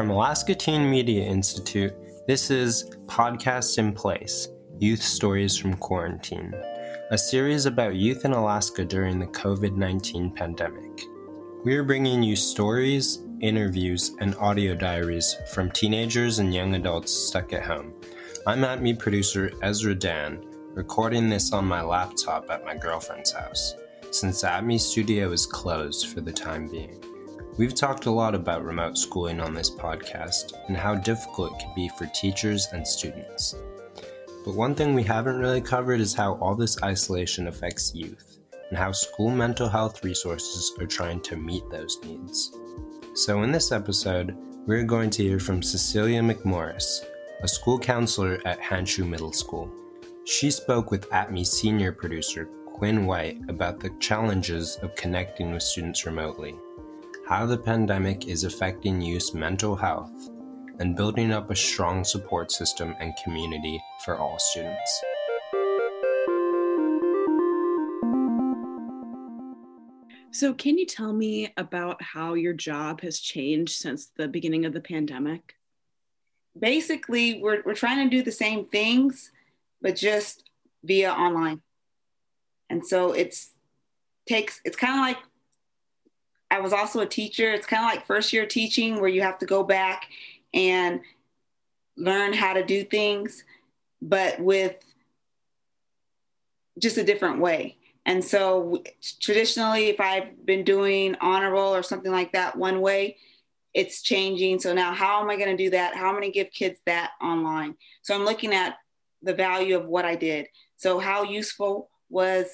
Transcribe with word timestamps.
From 0.00 0.10
Alaska 0.10 0.54
Teen 0.54 0.90
Media 0.90 1.24
Institute, 1.24 1.94
this 2.26 2.50
is 2.50 2.90
Podcast 3.06 3.78
in 3.78 3.92
Place 3.92 4.48
Youth 4.78 5.02
Stories 5.02 5.56
from 5.56 5.74
Quarantine, 5.74 6.54
a 7.10 7.18
series 7.18 7.66
about 7.66 7.96
youth 7.96 8.24
in 8.24 8.32
Alaska 8.32 8.84
during 8.84 9.18
the 9.18 9.26
COVID 9.26 9.76
19 9.76 10.30
pandemic. 10.30 11.02
We 11.64 11.76
are 11.76 11.84
bringing 11.84 12.22
you 12.22 12.36
stories, 12.36 13.20
interviews, 13.40 14.12
and 14.20 14.34
audio 14.36 14.74
diaries 14.74 15.36
from 15.52 15.70
teenagers 15.70 16.38
and 16.38 16.54
young 16.54 16.74
adults 16.74 17.12
stuck 17.12 17.52
at 17.52 17.64
home. 17.64 17.94
I'm 18.46 18.60
ATMI 18.60 18.98
producer 18.98 19.52
Ezra 19.62 19.94
Dan, 19.94 20.42
recording 20.74 21.28
this 21.28 21.52
on 21.52 21.64
my 21.64 21.82
laptop 21.82 22.48
at 22.48 22.64
my 22.64 22.76
girlfriend's 22.76 23.32
house, 23.32 23.74
since 24.12 24.44
ATMI 24.44 24.78
studio 24.78 25.32
is 25.32 25.44
closed 25.44 26.08
for 26.08 26.20
the 26.20 26.32
time 26.32 26.68
being. 26.68 27.02
We've 27.58 27.74
talked 27.74 28.06
a 28.06 28.10
lot 28.10 28.36
about 28.36 28.64
remote 28.64 28.96
schooling 28.96 29.40
on 29.40 29.52
this 29.52 29.68
podcast 29.68 30.52
and 30.68 30.76
how 30.76 30.94
difficult 30.94 31.52
it 31.52 31.58
can 31.58 31.74
be 31.74 31.90
for 31.98 32.06
teachers 32.14 32.68
and 32.72 32.86
students. 32.86 33.56
But 34.44 34.54
one 34.54 34.76
thing 34.76 34.94
we 34.94 35.02
haven't 35.02 35.38
really 35.38 35.60
covered 35.60 36.00
is 36.00 36.14
how 36.14 36.34
all 36.34 36.54
this 36.54 36.80
isolation 36.82 37.48
affects 37.48 37.94
youth 37.94 38.38
and 38.68 38.78
how 38.78 38.92
school 38.92 39.30
mental 39.30 39.68
health 39.68 40.04
resources 40.04 40.72
are 40.78 40.86
trying 40.86 41.20
to 41.22 41.36
meet 41.36 41.68
those 41.68 41.98
needs. 42.04 42.56
So, 43.14 43.42
in 43.42 43.50
this 43.50 43.72
episode, 43.72 44.36
we're 44.66 44.84
going 44.84 45.10
to 45.10 45.24
hear 45.24 45.40
from 45.40 45.64
Cecilia 45.64 46.22
McMorris, 46.22 47.04
a 47.42 47.48
school 47.48 47.78
counselor 47.78 48.40
at 48.44 48.60
Hanshew 48.60 49.04
Middle 49.04 49.32
School. 49.32 49.70
She 50.24 50.50
spoke 50.50 50.90
with 50.90 51.08
ATMI 51.10 51.46
senior 51.46 51.92
producer 51.92 52.48
Quinn 52.66 53.06
White 53.06 53.38
about 53.48 53.80
the 53.80 53.90
challenges 54.00 54.76
of 54.82 54.94
connecting 54.94 55.52
with 55.52 55.62
students 55.62 56.06
remotely 56.06 56.56
how 57.30 57.46
the 57.46 57.56
pandemic 57.56 58.26
is 58.26 58.42
affecting 58.42 59.00
youth's 59.00 59.34
mental 59.34 59.76
health, 59.76 60.30
and 60.80 60.96
building 60.96 61.30
up 61.30 61.48
a 61.48 61.54
strong 61.54 62.02
support 62.02 62.50
system 62.50 62.92
and 62.98 63.14
community 63.22 63.80
for 64.04 64.16
all 64.18 64.36
students. 64.36 65.04
So, 70.32 70.52
can 70.54 70.76
you 70.76 70.86
tell 70.86 71.12
me 71.12 71.52
about 71.56 72.02
how 72.02 72.34
your 72.34 72.52
job 72.52 73.00
has 73.02 73.20
changed 73.20 73.74
since 73.74 74.06
the 74.06 74.26
beginning 74.26 74.64
of 74.64 74.72
the 74.72 74.80
pandemic? 74.80 75.54
Basically, 76.58 77.40
we're, 77.40 77.62
we're 77.64 77.74
trying 77.74 78.10
to 78.10 78.16
do 78.16 78.24
the 78.24 78.32
same 78.32 78.64
things, 78.64 79.30
but 79.82 79.96
just 79.96 80.48
via 80.84 81.10
online. 81.12 81.60
And 82.68 82.86
so 82.86 83.12
it's 83.12 83.50
takes 84.28 84.60
it's 84.64 84.76
kind 84.76 84.94
of 84.94 85.00
like 85.00 85.18
I 86.50 86.60
was 86.60 86.72
also 86.72 87.00
a 87.00 87.06
teacher. 87.06 87.52
It's 87.52 87.66
kind 87.66 87.84
of 87.84 87.90
like 87.90 88.06
first 88.06 88.32
year 88.32 88.46
teaching 88.46 89.00
where 89.00 89.08
you 89.08 89.22
have 89.22 89.38
to 89.38 89.46
go 89.46 89.62
back 89.62 90.06
and 90.52 91.00
learn 91.96 92.32
how 92.32 92.54
to 92.54 92.64
do 92.64 92.82
things, 92.82 93.44
but 94.02 94.40
with 94.40 94.76
just 96.78 96.96
a 96.96 97.04
different 97.04 97.40
way. 97.40 97.76
And 98.06 98.24
so 98.24 98.82
traditionally, 99.20 99.86
if 99.88 100.00
I've 100.00 100.44
been 100.44 100.64
doing 100.64 101.16
honor 101.20 101.50
roll 101.50 101.74
or 101.74 101.82
something 101.82 102.10
like 102.10 102.32
that 102.32 102.56
one 102.56 102.80
way, 102.80 103.18
it's 103.74 104.02
changing. 104.02 104.58
So 104.58 104.72
now, 104.72 104.92
how 104.92 105.20
am 105.20 105.30
I 105.30 105.36
going 105.36 105.56
to 105.56 105.62
do 105.62 105.70
that? 105.70 105.94
How 105.94 106.08
am 106.08 106.16
I 106.16 106.20
going 106.20 106.32
to 106.32 106.38
give 106.38 106.50
kids 106.50 106.80
that 106.86 107.12
online? 107.22 107.76
So 108.02 108.14
I'm 108.14 108.24
looking 108.24 108.52
at 108.52 108.76
the 109.22 109.34
value 109.34 109.76
of 109.76 109.86
what 109.86 110.04
I 110.04 110.16
did. 110.16 110.46
So, 110.76 110.98
how 110.98 111.24
useful 111.24 111.90
was 112.08 112.46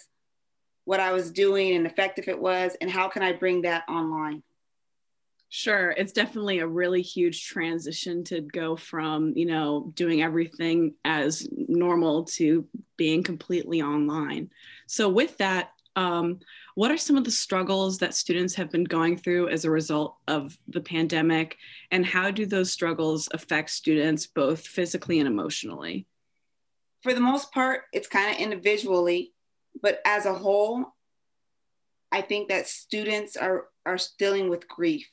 what 0.85 1.01
I 1.01 1.13
was 1.13 1.31
doing 1.31 1.75
and 1.75 1.87
effective 1.87 2.29
it 2.29 2.39
was, 2.39 2.77
and 2.81 2.91
how 2.91 3.09
can 3.09 3.23
I 3.23 3.33
bring 3.33 3.63
that 3.63 3.85
online? 3.89 4.43
Sure. 5.49 5.91
It's 5.93 6.13
definitely 6.13 6.59
a 6.59 6.67
really 6.67 7.03
huge 7.03 7.47
transition 7.47 8.25
to 8.25 8.41
go 8.41 8.77
from, 8.77 9.33
you 9.37 9.47
know, 9.47 9.93
doing 9.95 10.21
everything 10.23 10.95
as 11.05 11.49
normal 11.53 12.25
to 12.25 12.67
being 12.97 13.23
completely 13.23 13.81
online. 13.81 14.51
So, 14.87 15.09
with 15.09 15.37
that, 15.39 15.71
um, 15.95 16.41
what 16.75 16.91
are 16.91 16.99
some 16.99 17.17
of 17.17 17.25
the 17.25 17.31
struggles 17.31 17.99
that 17.99 18.15
students 18.15 18.55
have 18.57 18.71
been 18.71 18.85
going 18.85 19.17
through 19.17 19.49
as 19.49 19.65
a 19.65 19.71
result 19.71 20.17
of 20.29 20.59
the 20.69 20.81
pandemic, 20.81 21.57
and 21.91 22.05
how 22.05 22.31
do 22.31 22.45
those 22.45 22.71
struggles 22.71 23.29
affect 23.33 23.71
students 23.71 24.27
both 24.27 24.67
physically 24.67 25.21
and 25.21 25.29
emotionally? 25.29 26.07
For 27.07 27.15
the 27.15 27.21
most 27.21 27.53
part, 27.53 27.83
it's 27.93 28.09
kind 28.09 28.35
of 28.35 28.41
individually 28.41 29.33
but 29.83 30.01
as 30.05 30.27
a 30.27 30.35
whole, 30.35 30.95
I 32.11 32.21
think 32.21 32.49
that 32.49 32.67
students 32.67 33.37
are 33.37 33.69
are 33.85 33.99
dealing 34.19 34.49
with 34.49 34.69
grief, 34.69 35.09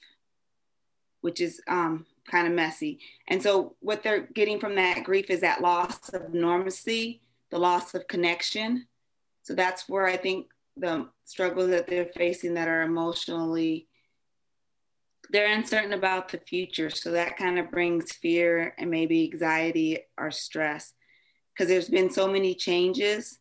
which 1.21 1.41
is 1.41 1.61
um, 1.67 2.05
kind 2.29 2.47
of 2.47 2.53
messy. 2.53 2.99
And 3.27 3.41
so 3.41 3.75
what 3.81 4.01
they're 4.01 4.27
getting 4.33 4.59
from 4.59 4.75
that 4.75 5.03
grief 5.03 5.29
is 5.29 5.41
that 5.41 5.61
loss 5.61 6.09
of 6.09 6.33
normalcy, 6.33 7.21
the 7.51 7.59
loss 7.59 7.93
of 7.93 8.07
connection. 8.07 8.87
So 9.43 9.53
that's 9.53 9.87
where 9.87 10.07
I 10.07 10.17
think 10.17 10.47
the 10.75 11.07
struggles 11.25 11.69
that 11.69 11.85
they're 11.85 12.09
facing 12.17 12.55
that 12.55 12.67
are 12.67 12.81
emotionally 12.81 13.87
they're 15.29 15.53
uncertain 15.53 15.93
about 15.93 16.29
the 16.29 16.37
future 16.37 16.89
so 16.89 17.11
that 17.11 17.37
kind 17.37 17.57
of 17.57 17.71
brings 17.71 18.11
fear 18.11 18.73
and 18.77 18.91
maybe 18.91 19.23
anxiety 19.31 19.99
or 20.17 20.31
stress 20.31 20.93
because 21.53 21.69
there's 21.69 21.89
been 21.89 22.09
so 22.09 22.27
many 22.27 22.55
changes 22.55 23.39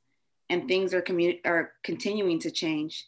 and 0.49 0.69
things 0.69 0.93
are 0.93 1.03
commu- 1.03 1.41
are 1.45 1.73
continuing 1.83 2.39
to 2.41 2.51
change. 2.51 3.07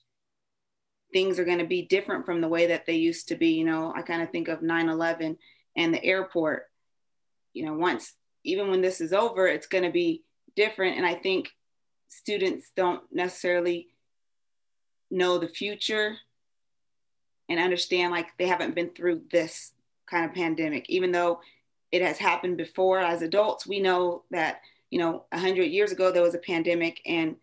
Things 1.12 1.38
are 1.38 1.44
going 1.44 1.58
to 1.58 1.66
be 1.66 1.82
different 1.82 2.26
from 2.26 2.40
the 2.40 2.48
way 2.48 2.66
that 2.66 2.86
they 2.86 2.94
used 2.94 3.28
to 3.28 3.36
be 3.36 3.50
you 3.50 3.64
know? 3.64 3.92
I 3.94 4.02
kind 4.02 4.22
of 4.22 4.30
think 4.30 4.48
of 4.48 4.60
9-11 4.60 5.36
and 5.76 5.94
the 5.94 6.04
airport. 6.04 6.64
You 7.52 7.66
know 7.66 7.74
once 7.74 8.14
even 8.46 8.68
when 8.68 8.82
this 8.82 9.00
is 9.00 9.12
over 9.12 9.46
it's 9.46 9.68
going 9.68 9.84
to 9.84 9.92
be 9.92 10.24
different 10.56 10.96
and 10.96 11.06
i 11.06 11.14
think 11.14 11.50
students 12.08 12.70
don't 12.76 13.00
necessarily 13.12 13.88
know 15.10 15.38
the 15.38 15.48
future 15.48 16.16
and 17.48 17.60
understand 17.60 18.12
like 18.12 18.28
they 18.38 18.46
haven't 18.46 18.74
been 18.74 18.90
through 18.90 19.22
this 19.30 19.72
kind 20.06 20.24
of 20.24 20.34
pandemic. 20.34 20.88
Even 20.88 21.12
though 21.12 21.40
it 21.92 22.02
has 22.02 22.18
happened 22.18 22.56
before 22.56 23.00
as 23.00 23.22
adults 23.22 23.66
we 23.66 23.80
know 23.80 24.24
that 24.30 24.60
you 24.94 25.00
know, 25.00 25.24
100 25.30 25.64
years 25.64 25.90
ago, 25.90 26.12
there 26.12 26.22
was 26.22 26.36
a 26.36 26.38
pandemic 26.38 27.00
and 27.04 27.34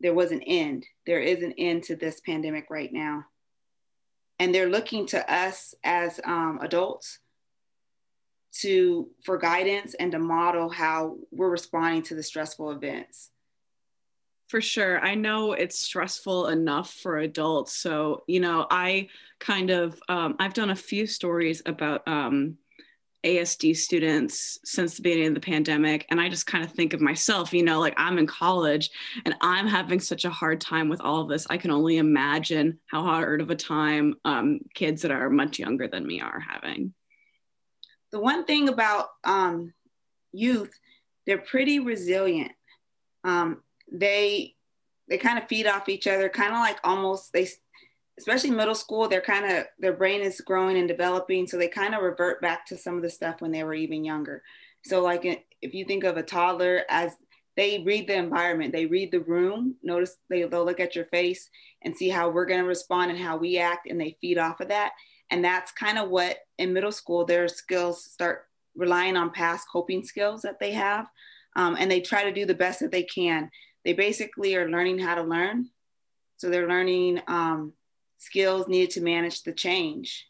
there 0.00 0.14
was 0.14 0.32
an 0.32 0.40
end. 0.40 0.86
There 1.04 1.20
is 1.20 1.42
an 1.42 1.52
end 1.58 1.82
to 1.82 1.96
this 1.96 2.20
pandemic 2.20 2.70
right 2.70 2.90
now. 2.90 3.26
And 4.38 4.54
they're 4.54 4.70
looking 4.70 5.04
to 5.08 5.30
us 5.30 5.74
as 5.84 6.18
um, 6.24 6.60
adults 6.62 7.18
to 8.60 9.10
for 9.22 9.36
guidance 9.36 9.92
and 9.92 10.12
to 10.12 10.18
model 10.18 10.70
how 10.70 11.18
we're 11.30 11.50
responding 11.50 12.00
to 12.04 12.14
the 12.14 12.22
stressful 12.22 12.70
events. 12.70 13.32
For 14.48 14.62
sure. 14.62 14.98
I 15.00 15.14
know 15.14 15.52
it's 15.52 15.78
stressful 15.78 16.46
enough 16.46 16.90
for 16.90 17.18
adults. 17.18 17.76
So, 17.76 18.24
you 18.26 18.40
know, 18.40 18.66
I 18.70 19.08
kind 19.40 19.68
of, 19.68 20.00
um, 20.08 20.36
I've 20.38 20.54
done 20.54 20.70
a 20.70 20.76
few 20.76 21.06
stories 21.06 21.60
about 21.66 22.08
um, 22.08 22.56
ASD 23.24 23.76
students 23.76 24.58
since 24.64 24.96
the 24.96 25.02
beginning 25.02 25.28
of 25.28 25.34
the 25.34 25.40
pandemic. 25.40 26.06
And 26.10 26.20
I 26.20 26.28
just 26.28 26.46
kind 26.46 26.64
of 26.64 26.72
think 26.72 26.92
of 26.92 27.00
myself, 27.00 27.52
you 27.52 27.62
know, 27.62 27.80
like 27.80 27.94
I'm 27.96 28.18
in 28.18 28.26
college 28.26 28.90
and 29.24 29.34
I'm 29.40 29.66
having 29.66 30.00
such 30.00 30.24
a 30.24 30.30
hard 30.30 30.60
time 30.60 30.88
with 30.88 31.00
all 31.00 31.22
of 31.22 31.28
this. 31.28 31.46
I 31.48 31.56
can 31.56 31.70
only 31.70 31.96
imagine 31.96 32.78
how 32.86 33.02
hard 33.02 33.40
of 33.40 33.50
a 33.50 33.56
time 33.56 34.14
um, 34.24 34.60
kids 34.74 35.02
that 35.02 35.10
are 35.10 35.30
much 35.30 35.58
younger 35.58 35.88
than 35.88 36.06
me 36.06 36.20
are 36.20 36.40
having. 36.40 36.92
The 38.12 38.20
one 38.20 38.44
thing 38.44 38.68
about 38.68 39.08
um, 39.24 39.72
youth, 40.32 40.78
they're 41.26 41.38
pretty 41.38 41.80
resilient. 41.80 42.52
Um, 43.24 43.62
they 43.90 44.54
they 45.08 45.18
kind 45.18 45.38
of 45.38 45.48
feed 45.48 45.66
off 45.66 45.88
each 45.88 46.06
other, 46.06 46.28
kind 46.28 46.52
of 46.52 46.58
like 46.58 46.78
almost 46.84 47.32
they 47.32 47.48
especially 48.18 48.50
middle 48.50 48.74
school, 48.74 49.08
they're 49.08 49.20
kind 49.20 49.50
of 49.50 49.66
their 49.78 49.92
brain 49.92 50.20
is 50.20 50.40
growing 50.40 50.76
and 50.76 50.88
developing, 50.88 51.46
so 51.46 51.56
they 51.56 51.68
kind 51.68 51.94
of 51.94 52.02
revert 52.02 52.40
back 52.40 52.66
to 52.66 52.76
some 52.76 52.96
of 52.96 53.02
the 53.02 53.10
stuff 53.10 53.40
when 53.40 53.50
they 53.50 53.64
were 53.64 53.74
even 53.74 54.04
younger. 54.04 54.42
So, 54.84 55.02
like 55.02 55.24
if 55.62 55.74
you 55.74 55.84
think 55.84 56.04
of 56.04 56.16
a 56.16 56.22
toddler 56.22 56.82
as 56.88 57.16
they 57.56 57.82
read 57.84 58.08
the 58.08 58.16
environment, 58.16 58.72
they 58.72 58.86
read 58.86 59.12
the 59.12 59.20
room. 59.20 59.76
Notice 59.82 60.16
they, 60.28 60.42
they'll 60.42 60.64
look 60.64 60.80
at 60.80 60.96
your 60.96 61.06
face 61.06 61.48
and 61.82 61.96
see 61.96 62.08
how 62.08 62.28
we're 62.28 62.46
going 62.46 62.60
to 62.60 62.66
respond 62.66 63.10
and 63.10 63.20
how 63.20 63.36
we 63.36 63.58
act, 63.58 63.88
and 63.88 64.00
they 64.00 64.16
feed 64.20 64.38
off 64.38 64.60
of 64.60 64.68
that. 64.68 64.92
And 65.30 65.44
that's 65.44 65.72
kind 65.72 65.98
of 65.98 66.10
what 66.10 66.38
in 66.58 66.72
middle 66.72 66.92
school 66.92 67.24
their 67.24 67.48
skills 67.48 68.04
start 68.04 68.46
relying 68.76 69.16
on 69.16 69.30
past 69.30 69.66
coping 69.72 70.04
skills 70.04 70.42
that 70.42 70.60
they 70.60 70.72
have, 70.72 71.06
um, 71.56 71.76
and 71.78 71.90
they 71.90 72.00
try 72.00 72.24
to 72.24 72.32
do 72.32 72.44
the 72.44 72.54
best 72.54 72.80
that 72.80 72.92
they 72.92 73.04
can. 73.04 73.50
They 73.84 73.92
basically 73.92 74.54
are 74.56 74.68
learning 74.68 74.98
how 74.98 75.14
to 75.14 75.22
learn. 75.22 75.68
So 76.36 76.50
they're 76.50 76.68
learning 76.68 77.20
um, 77.28 77.72
skills 78.24 78.68
needed 78.68 78.90
to 78.90 79.00
manage 79.00 79.42
the 79.42 79.52
change. 79.52 80.26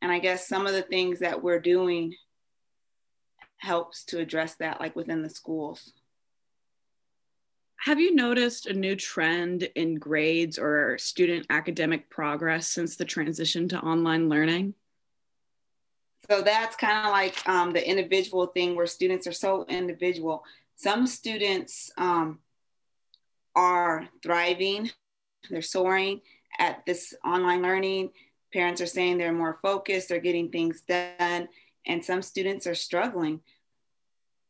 And 0.00 0.12
I 0.12 0.18
guess 0.18 0.48
some 0.48 0.66
of 0.66 0.72
the 0.72 0.82
things 0.82 1.20
that 1.20 1.42
we're 1.42 1.60
doing 1.60 2.14
helps 3.56 4.04
to 4.04 4.18
address 4.18 4.54
that, 4.56 4.80
like 4.80 4.94
within 4.94 5.22
the 5.22 5.30
schools. 5.30 5.92
Have 7.82 8.00
you 8.00 8.14
noticed 8.14 8.66
a 8.66 8.72
new 8.72 8.96
trend 8.96 9.62
in 9.74 9.96
grades 9.96 10.58
or 10.58 10.98
student 10.98 11.46
academic 11.48 12.10
progress 12.10 12.66
since 12.66 12.96
the 12.96 13.04
transition 13.04 13.68
to 13.68 13.80
online 13.80 14.28
learning? 14.28 14.74
So 16.28 16.42
that's 16.42 16.76
kind 16.76 17.06
of 17.06 17.12
like 17.12 17.48
um, 17.48 17.72
the 17.72 17.88
individual 17.88 18.46
thing 18.46 18.76
where 18.76 18.86
students 18.86 19.26
are 19.26 19.32
so 19.32 19.64
individual. 19.68 20.44
Some 20.76 21.06
students 21.06 21.90
um, 21.96 22.40
are 23.54 24.08
thriving, 24.22 24.90
they're 25.48 25.62
soaring 25.62 26.20
at 26.58 26.84
this 26.86 27.14
online 27.24 27.62
learning. 27.62 28.10
Parents 28.52 28.80
are 28.80 28.86
saying 28.86 29.18
they're 29.18 29.32
more 29.32 29.58
focused, 29.62 30.08
they're 30.08 30.20
getting 30.20 30.50
things 30.50 30.82
done, 30.82 31.48
and 31.86 32.04
some 32.04 32.22
students 32.22 32.66
are 32.66 32.74
struggling. 32.74 33.40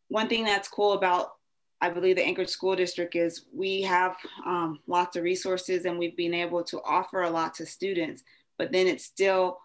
One 0.09 0.29
thing 0.29 0.45
that's 0.45 0.69
cool 0.69 0.93
about 0.93 1.33
I 1.81 1.91
believe 1.91 2.17
the 2.17 2.25
Anchorage 2.25 2.49
School 2.49 2.75
District 2.75 3.15
is 3.15 3.45
we 3.55 3.83
have 3.83 4.17
um, 4.45 4.81
lots 4.87 5.17
of 5.17 5.23
resources 5.23 5.85
and 5.85 5.99
we've 5.99 6.17
been 6.17 6.35
able 6.35 6.65
to 6.65 6.81
offer 6.85 7.23
a 7.23 7.31
lot 7.31 7.55
to 7.55 7.67
students, 7.67 8.25
but 8.57 8.73
then 8.73 8.89
it's 8.89 9.05
still, 9.05 9.59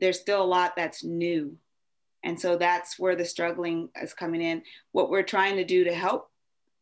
there's 0.00 0.18
still 0.18 0.42
a 0.42 0.44
lot 0.44 0.74
that's 0.76 1.04
new. 1.04 1.56
And 2.24 2.40
so 2.40 2.56
that's 2.56 2.98
where 2.98 3.14
the 3.14 3.24
struggling 3.24 3.90
is 4.00 4.14
coming 4.14 4.42
in. 4.42 4.62
What 4.92 5.10
we're 5.10 5.22
trying 5.22 5.56
to 5.56 5.64
do 5.64 5.84
to 5.84 5.94
help 5.94 6.30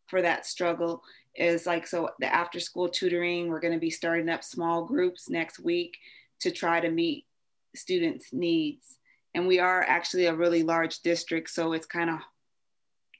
for 0.06 0.22
that 0.22 0.46
struggle 0.46 1.02
is 1.34 1.66
like, 1.66 1.86
so 1.86 2.10
the 2.20 2.32
after 2.32 2.60
school 2.60 2.88
tutoring, 2.88 3.48
we're 3.48 3.60
going 3.60 3.74
to 3.74 3.80
be 3.80 3.90
starting 3.90 4.28
up 4.28 4.44
small 4.44 4.84
groups 4.84 5.28
next 5.28 5.58
week 5.58 5.96
to 6.40 6.50
try 6.50 6.80
to 6.80 6.90
meet 6.90 7.26
students' 7.74 8.32
needs. 8.32 8.98
And 9.34 9.46
we 9.46 9.58
are 9.58 9.82
actually 9.82 10.26
a 10.26 10.34
really 10.34 10.62
large 10.62 11.00
district, 11.00 11.50
so 11.50 11.72
it's 11.72 11.86
kind 11.86 12.10
of 12.10 12.18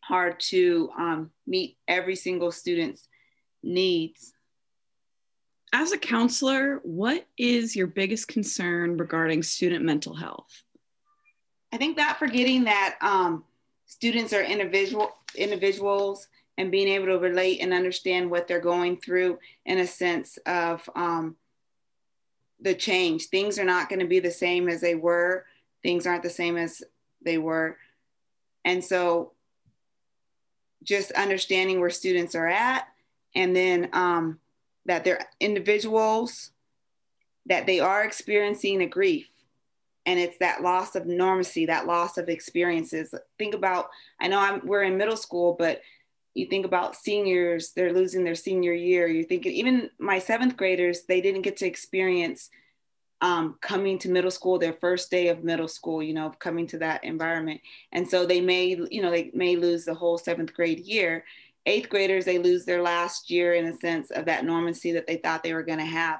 hard 0.03 0.41
to 0.41 0.91
um, 0.99 1.31
meet 1.47 1.79
every 1.89 2.17
single 2.17 2.53
student's 2.53 3.09
needs. 3.63 4.35
As 5.73 5.93
a 5.93 5.99
counselor, 5.99 6.81
what 6.83 7.27
is 7.39 7.75
your 7.75 7.87
biggest 7.87 8.29
concern 8.29 8.99
regarding 8.99 9.43
student 9.43 9.85
mental 9.85 10.15
health? 10.15 10.65
I 11.73 11.79
think 11.79 11.97
that 11.97 12.19
forgetting 12.19 12.65
that 12.65 12.97
um, 13.01 13.45
students 13.87 14.35
are 14.35 14.43
individual 14.43 15.17
individuals 15.35 16.29
and 16.59 16.71
being 16.71 16.89
able 16.89 17.07
to 17.07 17.19
relate 17.19 17.61
and 17.61 17.73
understand 17.73 18.31
what 18.31 18.47
they're 18.47 18.61
going 18.61 18.97
through 18.99 19.39
in 19.65 19.79
a 19.79 19.87
sense 19.87 20.39
of 20.47 20.89
um, 20.95 21.37
the 22.61 22.75
change. 22.75 23.27
Things 23.27 23.59
are 23.59 23.65
not 23.65 23.89
going 23.89 24.01
to 24.01 24.07
be 24.07 24.21
the 24.21 24.31
same 24.31 24.69
as 24.69 24.81
they 24.81 24.95
were. 24.95 25.47
Things 25.83 26.07
aren't 26.07 26.23
the 26.23 26.31
same 26.31 26.57
as 26.57 26.83
they 27.25 27.39
were. 27.39 27.79
And 28.65 28.85
so 28.85 29.33
just 30.85 31.13
understanding 31.13 31.81
where 31.81 31.91
students 31.91 32.35
are 32.35 32.49
at 32.49 32.87
and 33.35 33.55
then 33.55 33.89
um, 33.93 34.39
that 34.87 35.05
they're 35.05 35.27
individuals, 35.41 36.51
that 37.47 37.67
they 37.67 37.81
are 37.81 38.05
experiencing 38.05 38.83
a 38.83 38.87
grief. 38.87 39.27
And 40.05 40.19
it's 40.19 40.39
that 40.39 40.63
loss 40.63 40.97
of 40.97 41.05
normacy, 41.05 41.67
that 41.69 41.87
loss 41.87 42.19
of 42.19 42.29
experiences. 42.29 43.15
Think 43.39 43.55
about, 43.55 43.89
I 44.21 44.29
know 44.29 44.41
I'm, 44.41 44.67
we're 44.67 44.83
in 44.83 44.99
middle 44.99 45.17
school, 45.17 45.55
but 45.57 45.81
you 46.35 46.47
think 46.47 46.65
about 46.65 46.97
seniors, 46.97 47.73
they're 47.73 47.93
losing 47.93 48.25
their 48.25 48.35
senior 48.35 48.73
year. 48.73 49.07
You 49.07 49.25
think 49.25 49.47
even 49.47 49.91
my 49.99 50.19
seventh 50.19 50.57
graders, 50.57 51.03
they 51.03 51.21
didn't 51.21 51.43
get 51.43 51.59
to 51.59 51.67
experience 51.67 52.49
um, 53.21 53.57
coming 53.61 53.99
to 54.01 54.11
middle 54.11 54.31
school, 54.33 54.59
their 54.59 54.73
first 54.73 55.11
day 55.11 55.29
of 55.29 55.45
middle 55.45 55.69
school, 55.69 56.03
you 56.03 56.13
know, 56.13 56.31
coming 56.31 56.67
to 56.69 56.79
that 56.79 57.05
environment. 57.05 57.61
And 57.93 58.09
so 58.09 58.27
they 58.27 58.41
may, 58.41 58.77
you 58.91 59.01
know, 59.01 59.11
they 59.11 59.31
may 59.33 59.57
lose 59.57 59.85
the 59.85 59.95
whole 59.95 60.19
seventh 60.19 60.53
grade 60.53 60.81
year. 60.81 61.25
Eighth 61.65 61.89
graders, 61.89 62.25
they 62.25 62.39
lose 62.39 62.65
their 62.65 62.83
last 62.83 63.31
year 63.31 63.55
in 63.55 63.67
a 63.67 63.77
sense 63.77 64.11
of 64.11 64.25
that 64.25 64.45
normancy 64.45 64.93
that 64.95 65.07
they 65.07 65.17
thought 65.17 65.45
they 65.45 65.55
were 65.55 65.63
going 65.63 65.79
to 65.79 65.85
have. 65.85 66.19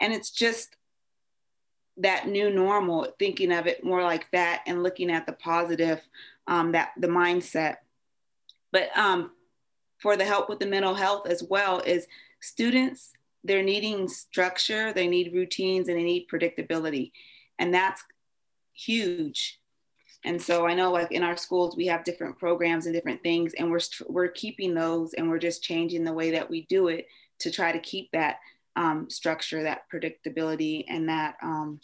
And 0.00 0.12
it's 0.12 0.30
just 0.30 0.76
that 1.96 2.28
new 2.28 2.50
normal, 2.50 3.08
thinking 3.18 3.50
of 3.50 3.66
it 3.66 3.82
more 3.82 4.04
like 4.04 4.30
that 4.30 4.62
and 4.66 4.84
looking 4.84 5.10
at 5.10 5.26
the 5.26 5.32
positive, 5.32 6.00
um, 6.46 6.72
that 6.72 6.90
the 6.96 7.08
mindset. 7.08 7.78
But 8.70 8.96
um, 8.96 9.32
for 10.04 10.18
the 10.18 10.24
help 10.26 10.50
with 10.50 10.58
the 10.58 10.66
mental 10.66 10.94
health 10.94 11.26
as 11.26 11.42
well 11.42 11.80
is 11.80 12.06
students 12.40 13.14
they're 13.42 13.62
needing 13.62 14.06
structure, 14.06 14.92
they 14.92 15.06
need 15.06 15.32
routines, 15.32 15.88
and 15.88 15.98
they 15.98 16.02
need 16.02 16.28
predictability. 16.32 17.12
And 17.58 17.72
that's 17.72 18.02
huge. 18.74 19.60
And 20.26 20.40
so 20.40 20.66
I 20.66 20.74
know 20.74 20.92
like 20.92 21.10
in 21.10 21.22
our 21.22 21.38
schools, 21.38 21.74
we 21.74 21.86
have 21.86 22.04
different 22.04 22.38
programs 22.38 22.84
and 22.84 22.94
different 22.94 23.22
things, 23.22 23.54
and 23.54 23.70
we're, 23.70 23.80
we're 24.06 24.28
keeping 24.28 24.74
those 24.74 25.14
and 25.14 25.28
we're 25.28 25.38
just 25.38 25.62
changing 25.62 26.04
the 26.04 26.12
way 26.12 26.32
that 26.32 26.48
we 26.48 26.66
do 26.66 26.88
it 26.88 27.06
to 27.40 27.50
try 27.50 27.72
to 27.72 27.78
keep 27.78 28.10
that 28.12 28.36
um, 28.76 29.08
structure, 29.08 29.62
that 29.62 29.82
predictability, 29.92 30.84
and 30.88 31.08
that 31.08 31.36
um, 31.42 31.80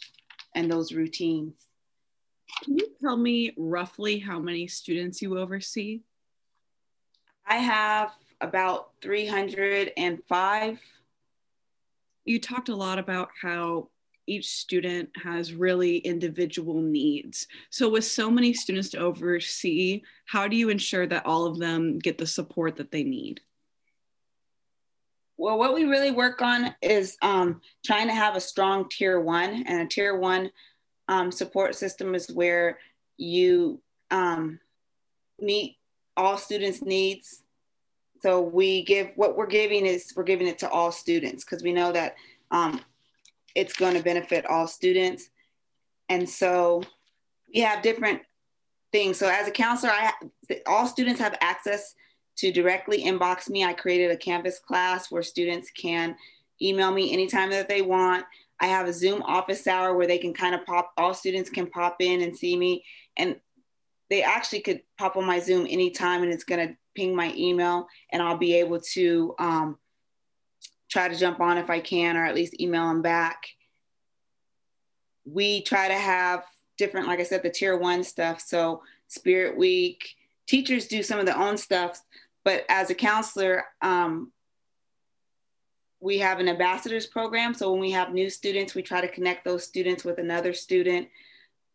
and 0.53 0.69
those 0.69 0.91
routines. 0.91 1.55
Can 2.63 2.77
you 2.77 2.87
tell 3.01 3.17
me 3.17 3.53
roughly 3.57 4.19
how 4.19 4.39
many 4.39 4.67
students 4.67 5.23
you 5.23 5.39
oversee? 5.39 6.01
I 7.45 7.57
have 7.57 8.11
about 8.41 8.91
305 9.01 10.79
you 12.25 12.39
talked 12.39 12.69
a 12.69 12.75
lot 12.75 12.99
about 12.99 13.29
how 13.41 13.89
each 14.27 14.47
student 14.47 15.09
has 15.23 15.53
really 15.53 15.97
individual 15.97 16.81
needs. 16.81 17.47
So, 17.69 17.89
with 17.89 18.05
so 18.05 18.29
many 18.29 18.53
students 18.53 18.89
to 18.89 18.99
oversee, 18.99 20.03
how 20.25 20.47
do 20.47 20.55
you 20.55 20.69
ensure 20.69 21.07
that 21.07 21.25
all 21.25 21.45
of 21.45 21.57
them 21.57 21.99
get 21.99 22.17
the 22.17 22.27
support 22.27 22.75
that 22.77 22.91
they 22.91 23.03
need? 23.03 23.41
Well, 25.37 25.57
what 25.57 25.73
we 25.73 25.85
really 25.85 26.11
work 26.11 26.41
on 26.41 26.75
is 26.81 27.17
um, 27.23 27.61
trying 27.83 28.07
to 28.07 28.13
have 28.13 28.35
a 28.35 28.41
strong 28.41 28.87
tier 28.89 29.19
one, 29.19 29.63
and 29.67 29.81
a 29.81 29.87
tier 29.87 30.15
one 30.15 30.51
um, 31.07 31.31
support 31.31 31.75
system 31.75 32.13
is 32.13 32.29
where 32.29 32.77
you 33.17 33.81
um, 34.11 34.59
meet 35.39 35.77
all 36.17 36.37
students' 36.37 36.81
needs 36.81 37.41
so 38.21 38.39
we 38.39 38.83
give 38.83 39.11
what 39.15 39.35
we're 39.35 39.47
giving 39.47 39.85
is 39.85 40.13
we're 40.15 40.23
giving 40.23 40.47
it 40.47 40.59
to 40.59 40.69
all 40.69 40.91
students 40.91 41.43
because 41.43 41.63
we 41.63 41.73
know 41.73 41.91
that 41.91 42.15
um, 42.51 42.81
it's 43.55 43.73
going 43.73 43.95
to 43.95 44.03
benefit 44.03 44.45
all 44.45 44.67
students. 44.67 45.29
And 46.07 46.29
so 46.29 46.83
we 47.53 47.61
have 47.61 47.81
different 47.81 48.21
things. 48.91 49.17
So 49.17 49.27
as 49.27 49.47
a 49.47 49.51
counselor, 49.51 49.93
I 49.93 50.11
all 50.67 50.85
students 50.85 51.19
have 51.19 51.35
access 51.41 51.95
to 52.37 52.51
directly 52.51 53.03
inbox 53.03 53.49
me. 53.49 53.63
I 53.63 53.73
created 53.73 54.11
a 54.11 54.17
Canvas 54.17 54.59
class 54.59 55.11
where 55.11 55.23
students 55.23 55.71
can 55.71 56.15
email 56.61 56.91
me 56.91 57.11
anytime 57.11 57.49
that 57.49 57.67
they 57.67 57.81
want. 57.81 58.23
I 58.59 58.67
have 58.67 58.87
a 58.87 58.93
Zoom 58.93 59.23
office 59.23 59.65
hour 59.65 59.95
where 59.95 60.05
they 60.05 60.19
can 60.19 60.33
kind 60.33 60.53
of 60.53 60.63
pop, 60.65 60.93
all 60.95 61.15
students 61.15 61.49
can 61.49 61.65
pop 61.65 61.97
in 61.99 62.21
and 62.21 62.37
see 62.37 62.55
me. 62.55 62.83
And 63.17 63.37
they 64.11 64.21
actually 64.21 64.59
could 64.59 64.81
pop 64.97 65.15
on 65.15 65.25
my 65.25 65.39
Zoom 65.39 65.65
anytime 65.67 66.21
and 66.21 66.33
it's 66.33 66.43
going 66.43 66.67
to 66.67 66.75
ping 66.93 67.15
my 67.15 67.33
email 67.35 67.87
and 68.11 68.21
I'll 68.21 68.37
be 68.37 68.55
able 68.55 68.81
to 68.91 69.33
um, 69.39 69.77
try 70.89 71.07
to 71.07 71.15
jump 71.15 71.39
on 71.39 71.57
if 71.57 71.69
I 71.69 71.79
can 71.79 72.17
or 72.17 72.25
at 72.25 72.35
least 72.35 72.59
email 72.59 72.89
them 72.89 73.01
back. 73.01 73.47
We 75.23 75.63
try 75.63 75.87
to 75.87 75.95
have 75.95 76.43
different, 76.77 77.07
like 77.07 77.21
I 77.21 77.23
said, 77.23 77.41
the 77.41 77.49
tier 77.49 77.77
one 77.77 78.03
stuff. 78.03 78.41
So 78.41 78.83
Spirit 79.07 79.57
Week, 79.57 80.03
teachers 80.45 80.87
do 80.87 81.03
some 81.03 81.17
of 81.17 81.25
their 81.25 81.37
own 81.37 81.55
stuff, 81.55 82.01
but 82.43 82.65
as 82.67 82.89
a 82.89 82.95
counselor, 82.95 83.63
um, 83.81 84.33
we 86.01 86.17
have 86.17 86.39
an 86.39 86.49
ambassadors 86.49 87.07
program. 87.07 87.53
So 87.53 87.71
when 87.71 87.79
we 87.79 87.91
have 87.91 88.11
new 88.11 88.29
students, 88.29 88.75
we 88.75 88.81
try 88.81 88.99
to 88.99 89.07
connect 89.07 89.45
those 89.45 89.63
students 89.63 90.03
with 90.03 90.17
another 90.17 90.51
student 90.51 91.07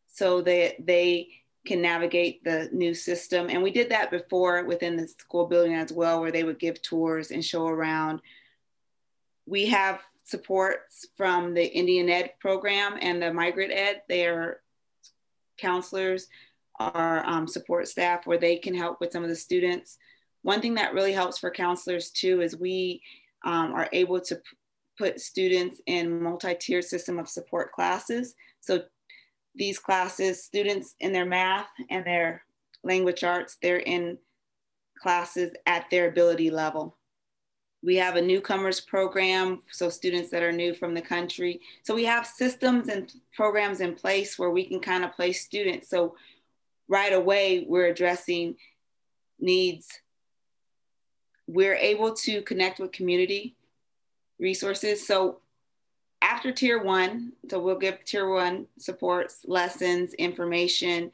so 0.09 0.43
that 0.43 0.85
they 0.85 1.29
can 1.67 1.83
navigate 1.83 2.43
the 2.45 2.69
new 2.73 2.95
system. 2.95 3.51
And 3.51 3.63
we 3.63 3.71
did 3.71 3.91
that 3.91 4.11
before 4.11 4.65
within 4.65 4.97
the 4.97 5.07
school 5.07 5.47
building 5.47 5.75
as 5.75 5.93
well, 5.93 6.21
where 6.21 6.33
they 6.33 6.45
would 6.45 6.59
give 6.59 6.81
tours 6.81 7.31
and 7.31 7.45
show 7.45 7.67
around. 7.67 8.23
We 9.47 9.67
have 9.67 10.01
supports 10.25 11.07
from 11.17 11.55
the 11.55 11.65
Indian 11.65 12.09
Ed 12.09 12.33
program 12.41 12.97
and 13.01 13.21
the 13.21 13.33
Migrant 13.33 13.73
Ed. 13.73 14.03
They 14.09 14.27
are 14.27 14.61
counselors, 15.59 16.29
our 16.79 17.25
um, 17.27 17.47
support 17.47 17.89
staff, 17.89 18.27
where 18.27 18.39
they 18.39 18.57
can 18.57 18.75
help 18.75 19.01
with 19.01 19.13
some 19.13 19.23
of 19.23 19.29
the 19.29 19.37
students. 19.37 19.99
One 20.43 20.61
thing 20.61 20.75
that 20.75 20.95
really 20.95 21.13
helps 21.13 21.39
for 21.39 21.51
counselors 21.51 22.11
too 22.11 22.41
is 22.41 22.57
we 22.57 23.03
um, 23.45 23.73
are 23.73 23.89
able 23.93 24.21
to 24.21 24.41
put 24.99 25.21
students 25.21 25.81
in 25.87 26.23
multi-tier 26.23 26.83
system 26.83 27.19
of 27.19 27.29
support 27.29 27.73
classes. 27.73 28.35
So 28.61 28.83
these 29.57 29.79
classes, 29.79 30.45
students 30.45 30.95
in 31.01 31.13
their 31.13 31.25
math 31.25 31.69
and 31.91 32.05
their 32.05 32.43
language 32.83 33.25
arts, 33.25 33.57
they're 33.63 33.79
in 33.79 34.19
classes 35.01 35.53
at 35.67 35.91
their 35.91 36.09
ability 36.09 36.51
level. 36.51 36.97
We 37.83 37.97
have 37.97 38.17
a 38.17 38.23
newcomers 38.23 38.81
program, 38.81 39.63
so 39.71 39.89
students 39.89 40.31
that 40.31 40.43
are 40.43 40.53
new 40.53 40.75
from 40.75 40.95
the 40.95 41.03
country. 41.03 41.61
So 41.85 41.95
we 41.95 42.05
have 42.05 42.27
systems 42.27 42.89
and 42.89 43.13
programs 43.35 43.81
in 43.81 43.95
place 43.95 44.39
where 44.39 44.51
we 44.51 44.65
can 44.65 44.81
kind 44.81 45.05
of 45.05 45.13
place 45.13 45.45
students. 45.45 45.89
So 45.89 46.17
right 46.89 47.13
away, 47.13 47.65
we're 47.69 47.87
addressing 47.87 48.57
needs 49.39 49.89
we're 51.47 51.77
able 51.77 52.15
to 52.15 52.43
connect 52.43 52.81
with 52.81 52.93
community 52.93 53.57
resources. 54.39 55.07
So 55.07 55.41
after 56.23 56.53
tier 56.53 56.83
one, 56.83 57.33
so 57.51 57.61
we'll 57.61 57.79
give 57.79 58.05
tier 58.05 58.29
one 58.29 58.67
supports, 58.79 59.45
lessons, 59.45 60.15
information. 60.15 61.13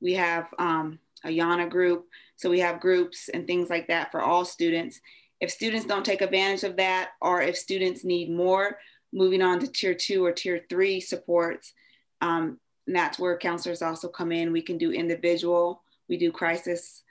We 0.00 0.14
have 0.14 0.46
um, 0.58 0.98
a 1.24 1.28
Yana 1.28 1.68
group. 1.68 2.06
So 2.36 2.50
we 2.50 2.60
have 2.60 2.80
groups 2.80 3.28
and 3.28 3.46
things 3.46 3.70
like 3.70 3.88
that 3.88 4.10
for 4.10 4.20
all 4.20 4.44
students. 4.44 5.00
If 5.40 5.50
students 5.50 5.86
don't 5.86 6.04
take 6.04 6.22
advantage 6.22 6.64
of 6.64 6.76
that, 6.76 7.10
or 7.20 7.42
if 7.42 7.56
students 7.56 8.04
need 8.04 8.30
more, 8.30 8.78
moving 9.12 9.42
on 9.42 9.58
to 9.60 9.66
tier 9.66 9.94
two 9.94 10.24
or 10.24 10.32
tier 10.32 10.64
three 10.68 11.00
supports, 11.00 11.72
um, 12.20 12.58
that's 12.86 13.18
where 13.18 13.36
counselors 13.38 13.82
also 13.82 14.08
come 14.08 14.32
in. 14.32 14.52
We 14.52 14.62
can 14.62 14.78
do 14.78 14.92
individual, 14.92 15.82
we 16.08 16.16
do 16.16 16.32
crisis 16.32 17.02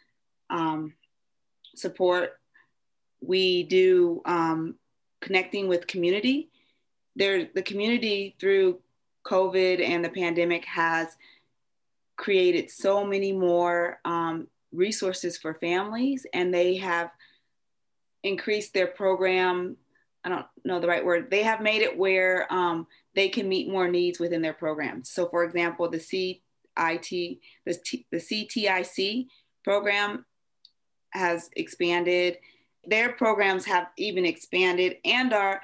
um, 0.50 0.94
support, 1.76 2.32
we 3.22 3.64
do 3.64 4.22
um, 4.26 4.76
connecting 5.22 5.68
with 5.68 5.88
community. 5.88 6.51
There, 7.16 7.50
the 7.54 7.62
community 7.62 8.36
through 8.40 8.80
COVID 9.26 9.82
and 9.82 10.04
the 10.04 10.10
pandemic 10.10 10.66
has 10.66 11.16
created 12.18 12.70
so 12.70 13.06
many 13.06 13.32
more 13.32 14.00
um, 14.06 14.48
resources 14.72 15.38
for 15.38 15.54
families, 15.54 16.26
and 16.34 16.54
they 16.54 16.78
have 16.78 17.12
increased 18.24 18.74
their 18.74 18.88
program. 18.88 19.78
I 20.24 20.30
don't 20.30 20.46
know 20.64 20.80
the 20.80 20.88
right 20.88 21.04
word. 21.04 21.32
They 21.32 21.44
have 21.44 21.62
made 21.62 21.82
it 21.82 21.98
where 21.98 22.52
um, 22.54 22.88
they 23.16 23.30
can 23.30 23.50
meet 23.50 23.70
more 23.70 23.90
needs 23.90 24.20
within 24.20 24.42
their 24.42 24.54
programs. 24.54 25.10
So, 25.10 25.28
for 25.28 25.44
example, 25.44 25.90
the 25.90 26.00
CIT, 26.00 26.40
the, 26.78 27.74
T, 27.84 28.06
the 28.12 28.18
CTIC 28.18 29.28
program 29.64 30.26
has 31.12 31.50
expanded. 31.56 32.38
Their 32.86 33.14
programs 33.14 33.66
have 33.66 33.88
even 33.98 34.26
expanded 34.26 34.98
and 35.04 35.34
are 35.34 35.62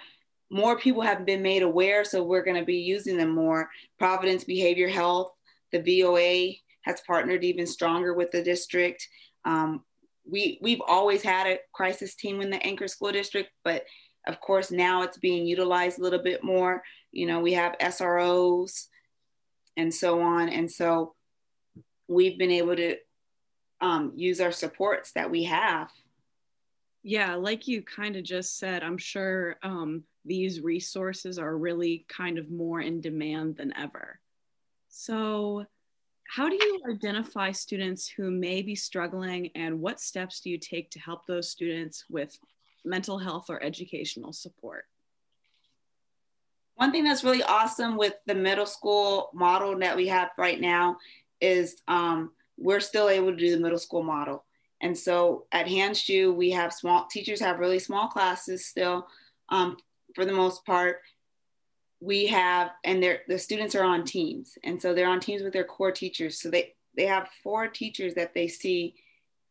more 0.49 0.77
people 0.77 1.01
have 1.01 1.25
been 1.25 1.41
made 1.41 1.63
aware. 1.63 2.03
So, 2.05 2.23
we're 2.23 2.43
going 2.43 2.59
to 2.59 2.65
be 2.65 2.77
using 2.77 3.17
them 3.17 3.29
more. 3.29 3.69
Providence 3.97 4.43
Behavior 4.43 4.87
Health, 4.87 5.31
the 5.71 6.03
VOA 6.03 6.53
has 6.81 7.01
partnered 7.01 7.43
even 7.43 7.67
stronger 7.67 8.13
with 8.13 8.31
the 8.31 8.41
district. 8.41 9.07
Um, 9.45 9.83
we, 10.29 10.59
we've 10.61 10.81
always 10.87 11.21
had 11.21 11.47
a 11.47 11.59
crisis 11.73 12.15
team 12.15 12.41
in 12.41 12.49
the 12.49 12.65
Anchor 12.65 12.87
School 12.87 13.11
District, 13.11 13.49
but 13.63 13.83
of 14.27 14.39
course, 14.41 14.71
now 14.71 15.03
it's 15.03 15.17
being 15.17 15.45
utilized 15.45 15.99
a 15.99 16.01
little 16.01 16.21
bit 16.21 16.43
more. 16.43 16.83
You 17.11 17.27
know, 17.27 17.39
we 17.39 17.53
have 17.53 17.77
SROs 17.79 18.87
and 19.77 19.93
so 19.93 20.21
on. 20.21 20.49
And 20.49 20.69
so 20.69 21.15
we've 22.07 22.37
been 22.37 22.51
able 22.51 22.75
to 22.75 22.97
um, 23.79 24.11
use 24.15 24.41
our 24.41 24.51
supports 24.51 25.11
that 25.13 25.31
we 25.31 25.43
have. 25.43 25.89
Yeah, 27.03 27.35
like 27.35 27.67
you 27.67 27.83
kind 27.83 28.17
of 28.17 28.23
just 28.23 28.57
said, 28.57 28.83
I'm 28.83 28.97
sure 28.97 29.55
um, 29.63 30.03
these 30.27 30.61
resources 30.61 31.39
are 31.39 31.57
really 31.57 32.05
kind 32.07 32.37
of 32.37 32.51
more 32.51 32.81
in 32.81 33.01
demand 33.01 33.57
than 33.57 33.73
ever. 33.77 34.19
So, 34.89 35.65
how 36.27 36.49
do 36.49 36.55
you 36.55 36.81
identify 36.89 37.51
students 37.51 38.07
who 38.07 38.29
may 38.29 38.61
be 38.61 38.75
struggling, 38.75 39.49
and 39.55 39.79
what 39.79 40.01
steps 40.01 40.41
do 40.41 40.49
you 40.49 40.57
take 40.57 40.91
to 40.91 40.99
help 40.99 41.25
those 41.25 41.49
students 41.49 42.03
with 42.09 42.37
mental 42.83 43.17
health 43.17 43.49
or 43.49 43.63
educational 43.63 44.33
support? 44.33 44.85
One 46.75 46.91
thing 46.91 47.05
that's 47.05 47.23
really 47.23 47.43
awesome 47.43 47.97
with 47.97 48.13
the 48.25 48.35
middle 48.35 48.65
school 48.65 49.29
model 49.33 49.77
that 49.79 49.95
we 49.95 50.07
have 50.09 50.29
right 50.37 50.59
now 50.59 50.97
is 51.39 51.81
um, 51.87 52.31
we're 52.57 52.81
still 52.81 53.09
able 53.09 53.31
to 53.31 53.37
do 53.37 53.51
the 53.51 53.61
middle 53.61 53.79
school 53.79 54.03
model. 54.03 54.43
And 54.81 54.95
so 54.95 55.45
at 55.51 55.67
Hanshew, 55.67 56.33
we 56.33 56.51
have 56.51 56.73
small 56.73 57.07
teachers 57.09 57.39
have 57.39 57.59
really 57.59 57.79
small 57.79 58.07
classes 58.09 58.65
still 58.65 59.07
um, 59.49 59.77
for 60.17 60.25
the 60.25 60.33
most 60.33 60.65
part. 60.65 61.01
We 61.99 62.27
have, 62.27 62.71
and 62.83 63.03
the 63.27 63.39
students 63.39 63.73
are 63.73 63.83
on 63.83 64.03
teams. 64.03 64.57
And 64.63 64.81
so 64.81 64.93
they're 64.93 65.09
on 65.09 65.19
teams 65.19 65.41
with 65.41 65.53
their 65.53 65.63
core 65.63 65.91
teachers. 65.91 66.41
So 66.41 66.49
they, 66.49 66.73
they 66.95 67.05
have 67.05 67.29
four 67.41 67.67
teachers 67.67 68.13
that 68.15 68.33
they 68.33 68.47
see 68.47 68.95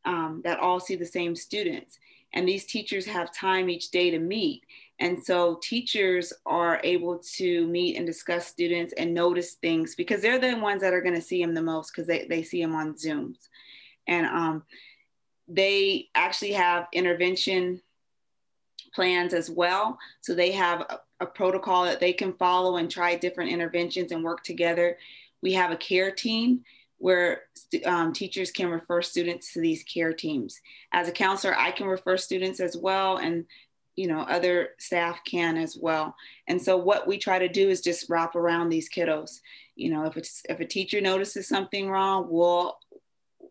um, 0.05 0.43
that 0.45 0.61
all 0.61 0.79
see 0.79 0.95
the 0.95 1.07
same 1.07 1.35
students 1.35 1.99
and 2.37 2.47
these 2.47 2.67
teachers 2.67 3.07
have 3.07 3.33
time 3.33 3.71
each 3.71 3.91
day 3.91 4.11
to 4.11 4.19
meet. 4.19 4.63
And 5.01 5.23
so 5.23 5.59
teachers 5.63 6.35
are 6.45 6.81
able 6.85 7.19
to 7.37 7.67
meet 7.67 7.97
and 7.97 8.07
discuss 8.07 8.47
students 8.47 8.93
and 8.97 9.15
notice 9.15 9.55
things 9.55 9.95
because 9.95 10.21
they're 10.21 10.39
the 10.39 10.55
ones 10.55 10.83
that 10.83 10.93
are 10.93 11.01
going 11.01 11.15
to 11.15 11.21
see 11.21 11.43
them 11.43 11.55
the 11.55 11.63
most 11.63 11.93
because 11.93 12.07
they, 12.07 12.27
they 12.27 12.43
see 12.43 12.63
them 12.63 12.75
on 12.75 12.95
Zooms. 12.95 13.49
And 14.07 14.27
um, 14.27 14.65
they 15.49 16.09
actually 16.15 16.53
have 16.53 16.89
intervention 16.93 17.81
plans 18.97 19.35
as 19.35 19.49
well. 19.51 19.99
So 20.23 20.35
they 20.35 20.51
have 20.53 20.81
a, 20.81 20.99
a 21.21 21.27
protocol 21.27 21.85
that 21.85 22.01
they 22.01 22.15
can 22.15 22.33
follow 22.33 22.79
and 22.79 22.91
try 22.91 23.15
different 23.15 23.53
interventions 23.53 24.11
and 24.11 24.25
work 24.25 24.43
together. 24.43 24.97
We 25.43 25.53
have 25.53 25.71
a 25.71 25.77
care 25.77 26.11
team 26.11 26.65
where 26.99 27.43
um, 27.85 28.15
teachers 28.15 28.51
can 28.51 28.71
refer 28.71 29.03
students 29.03 29.53
to 29.53 29.61
these 29.61 29.85
care 29.85 30.15
teams. 30.15 30.61
As 30.93 31.09
a 31.09 31.13
counselor, 31.13 31.55
I 31.57 31.71
can 31.71 31.87
refer 31.87 32.17
students 32.17 32.59
as 32.59 32.75
well, 32.75 33.19
and 33.19 33.45
you 33.97 34.09
know 34.09 34.21
other 34.21 34.71
staff 34.79 35.21
can 35.27 35.59
as 35.59 35.77
well. 35.79 36.17
And 36.49 36.61
so 36.61 36.79
what 36.79 37.07
we 37.07 37.19
try 37.19 37.39
to 37.39 37.49
do 37.49 37.69
is 37.69 37.83
just 37.83 38.09
wrap 38.09 38.35
around 38.35 38.71
these 38.71 38.89
kiddos. 38.89 39.41
You 39.75 39.91
know, 39.91 40.07
if 40.07 40.17
it's 40.17 40.43
if 40.49 40.59
a 40.61 40.65
teacher 40.65 41.03
notices 41.03 41.47
something 41.47 41.91
wrong, 41.91 42.29
we'll 42.31 42.79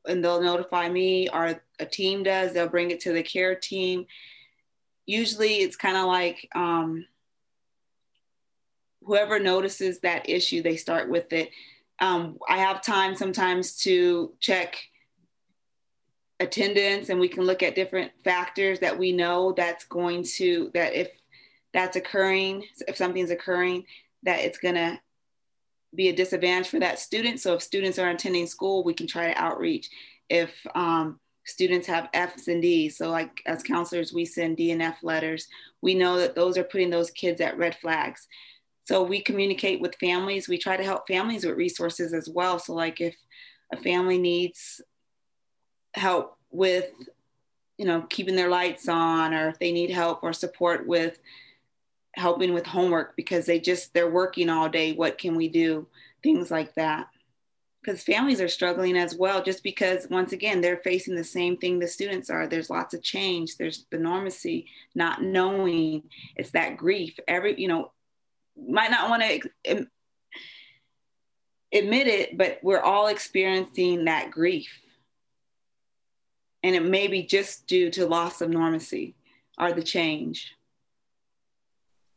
and 0.08 0.24
they'll 0.24 0.42
notify 0.42 0.90
me, 0.90 1.30
or 1.30 1.62
a 1.80 1.86
team 1.86 2.24
does. 2.24 2.54
They'll 2.54 2.68
bring 2.68 2.90
it 2.90 3.00
to 3.02 3.14
the 3.14 3.24
care 3.24 3.56
team. 3.56 4.08
Usually, 5.06 5.56
it's 5.56 5.76
kind 5.76 5.98
of 5.98 6.06
like. 6.06 6.48
Um, 6.56 7.06
whoever 9.04 9.38
notices 9.38 10.00
that 10.00 10.28
issue, 10.28 10.64
they 10.64 10.76
start 10.76 11.08
with 11.08 11.32
it 11.32 11.52
um, 12.00 12.38
I 12.50 12.58
have 12.58 12.82
time 12.82 13.16
sometimes 13.16 13.78
to 13.84 14.34
check 14.40 14.78
attendance 16.40 17.10
and 17.10 17.20
we 17.20 17.30
can 17.30 17.44
look 17.44 17.64
at 17.64 17.76
different 17.76 18.12
factors 18.24 18.80
that 18.80 18.98
we 18.98 19.14
know 19.14 19.54
that's 19.54 19.86
going 19.86 20.24
to 20.24 20.70
that 20.74 20.94
if 20.94 21.10
that's 21.74 21.96
occurring 21.96 22.66
if 22.90 22.98
something's 22.98 23.32
occurring 23.32 23.86
that 24.24 24.40
it's 24.40 24.58
going 24.58 24.76
to 24.76 25.00
be 25.96 26.10
a 26.10 26.16
disadvantage 26.16 26.68
for 26.68 26.80
that 26.80 27.00
student 27.00 27.40
so 27.40 27.54
if 27.54 27.62
students 27.62 27.98
are 27.98 28.10
attending 28.10 28.46
school 28.46 28.84
we 28.84 28.94
can 28.94 29.08
try 29.08 29.32
to 29.32 29.42
outreach 29.42 29.90
if 30.30 30.54
um, 30.76 31.22
students 31.46 31.88
have 31.88 32.10
f's 32.14 32.48
and 32.48 32.62
d's 32.62 32.98
so 32.98 33.10
like 33.10 33.42
as 33.46 33.64
counselors 33.64 34.14
we 34.14 34.26
send 34.26 34.58
d 34.58 34.72
and 34.72 34.82
f 34.82 34.98
letters 35.04 35.48
we 35.82 35.94
know 35.94 36.18
that 36.18 36.36
those 36.36 36.58
are 36.58 36.64
putting 36.64 36.90
those 36.90 37.12
kids 37.12 37.40
at 37.40 37.58
red 37.58 37.76
flags 37.76 38.28
so 38.86 39.02
we 39.02 39.20
communicate 39.20 39.82
with 39.82 39.96
families. 39.96 40.48
We 40.48 40.60
try 40.60 40.78
to 40.78 40.84
help 40.84 41.08
families 41.08 41.44
with 41.44 41.58
resources 41.58 42.14
as 42.14 42.30
well. 42.30 42.60
So, 42.60 42.74
like 42.74 43.02
if 43.02 43.16
a 43.74 43.78
family 43.78 44.20
needs 44.20 44.80
help 45.96 46.38
with, 46.52 46.92
you 47.78 47.86
know, 47.86 48.04
keeping 48.04 48.36
their 48.36 48.50
lights 48.50 48.88
on, 48.88 49.34
or 49.34 49.50
if 49.50 49.60
they 49.60 49.72
need 49.72 49.90
help 49.90 50.22
or 50.22 50.34
support 50.34 50.88
with 50.88 51.20
helping 52.14 52.54
with 52.54 52.66
homework 52.66 53.16
because 53.18 53.46
they 53.46 53.60
just 53.60 53.94
they're 53.94 54.10
working 54.10 54.50
all 54.50 54.70
day, 54.70 54.94
what 54.94 55.18
can 55.18 55.36
we 55.36 55.50
do? 55.50 55.88
Things 56.22 56.52
like 56.52 56.76
that. 56.76 57.08
Because 57.86 58.04
families 58.04 58.42
are 58.42 58.48
struggling 58.48 58.98
as 58.98 59.16
well, 59.16 59.44
just 59.44 59.62
because 59.62 60.08
once 60.10 60.34
again 60.34 60.60
they're 60.60 60.78
facing 60.78 61.16
the 61.16 61.24
same 61.24 61.56
thing 61.56 61.78
the 61.78 61.88
students 61.88 62.32
are. 62.32 62.48
There's 62.48 62.72
lots 62.72 62.96
of 62.96 63.04
change. 63.04 63.58
There's 63.58 63.86
the 63.92 63.98
normacy, 63.98 64.66
not 64.96 65.22
knowing. 65.22 66.04
It's 66.36 66.50
that 66.52 66.78
grief. 66.78 67.20
Every 67.28 67.60
you 67.62 67.68
know 67.68 67.92
might 68.58 68.90
not 68.90 69.10
want 69.10 69.22
to 69.22 69.88
admit 71.72 72.08
it, 72.08 72.38
but 72.38 72.60
we're 72.64 72.82
all 72.82 73.08
experiencing 73.08 74.06
that 74.06 74.32
grief. 74.32 74.82
And 76.64 76.76
it 76.76 76.84
may 76.84 77.08
be 77.08 77.22
just 77.22 77.68
due 77.68 77.92
to 77.92 78.08
loss 78.08 78.42
of 78.42 78.50
normacy 78.50 79.14
or 79.60 79.74
the 79.74 79.84
change. 79.84 80.56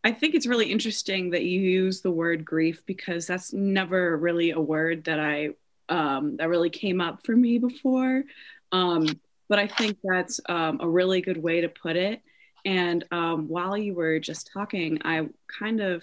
I 0.09 0.13
think 0.13 0.35
it's 0.35 0.47
really 0.47 0.73
interesting 0.73 1.33
that 1.33 1.45
you 1.45 1.61
use 1.61 2.01
the 2.01 2.11
word 2.11 2.43
grief 2.43 2.81
because 2.87 3.27
that's 3.27 3.53
never 3.53 4.17
really 4.17 4.53
a 4.53 4.61
word 4.61 5.05
that 5.05 5.21
I 5.21 5.51
um, 5.91 6.37
that 6.37 6.49
really 6.49 6.71
came 6.71 7.03
up 7.03 7.27
for 7.27 7.37
me 7.37 7.59
before. 7.59 8.25
Um, 8.73 9.21
but 9.51 9.59
I 9.59 9.67
think 9.67 9.99
that's 10.03 10.41
um, 10.49 10.79
a 10.81 10.89
really 10.89 11.21
good 11.21 11.37
way 11.37 11.61
to 11.61 11.69
put 11.69 11.97
it. 11.97 12.23
And 12.65 13.05
um, 13.11 13.49
while 13.49 13.77
you 13.77 13.93
were 13.93 14.19
just 14.19 14.51
talking, 14.51 14.99
I 15.05 15.29
kind 15.59 15.83
of 15.83 16.03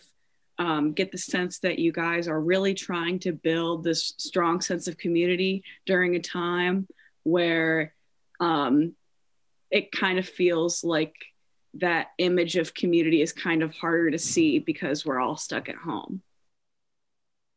um, 0.60 0.94
get 0.94 1.12
the 1.12 1.18
sense 1.18 1.58
that 1.60 1.80
you 1.80 1.92
guys 1.92 2.28
are 2.28 2.40
really 2.40 2.76
trying 2.76 3.18
to 3.22 3.32
build 3.32 3.84
this 3.84 4.14
strong 4.20 4.62
sense 4.62 4.88
of 4.88 5.00
community 5.00 5.64
during 5.88 6.16
a 6.16 6.20
time 6.20 6.88
where 7.24 7.96
um, 8.40 8.94
it 9.72 9.92
kind 9.92 10.20
of 10.20 10.30
feels 10.30 10.84
like 10.84 11.16
that 11.76 12.08
image 12.18 12.56
of 12.56 12.74
community 12.74 13.22
is 13.22 13.34
kind 13.34 13.64
of 13.64 13.74
harder 13.76 14.12
to 14.12 14.20
see 14.20 14.60
because 14.60 15.06
we're 15.06 15.20
all 15.20 15.38
stuck 15.38 15.70
at 15.70 15.76
home. 15.76 16.22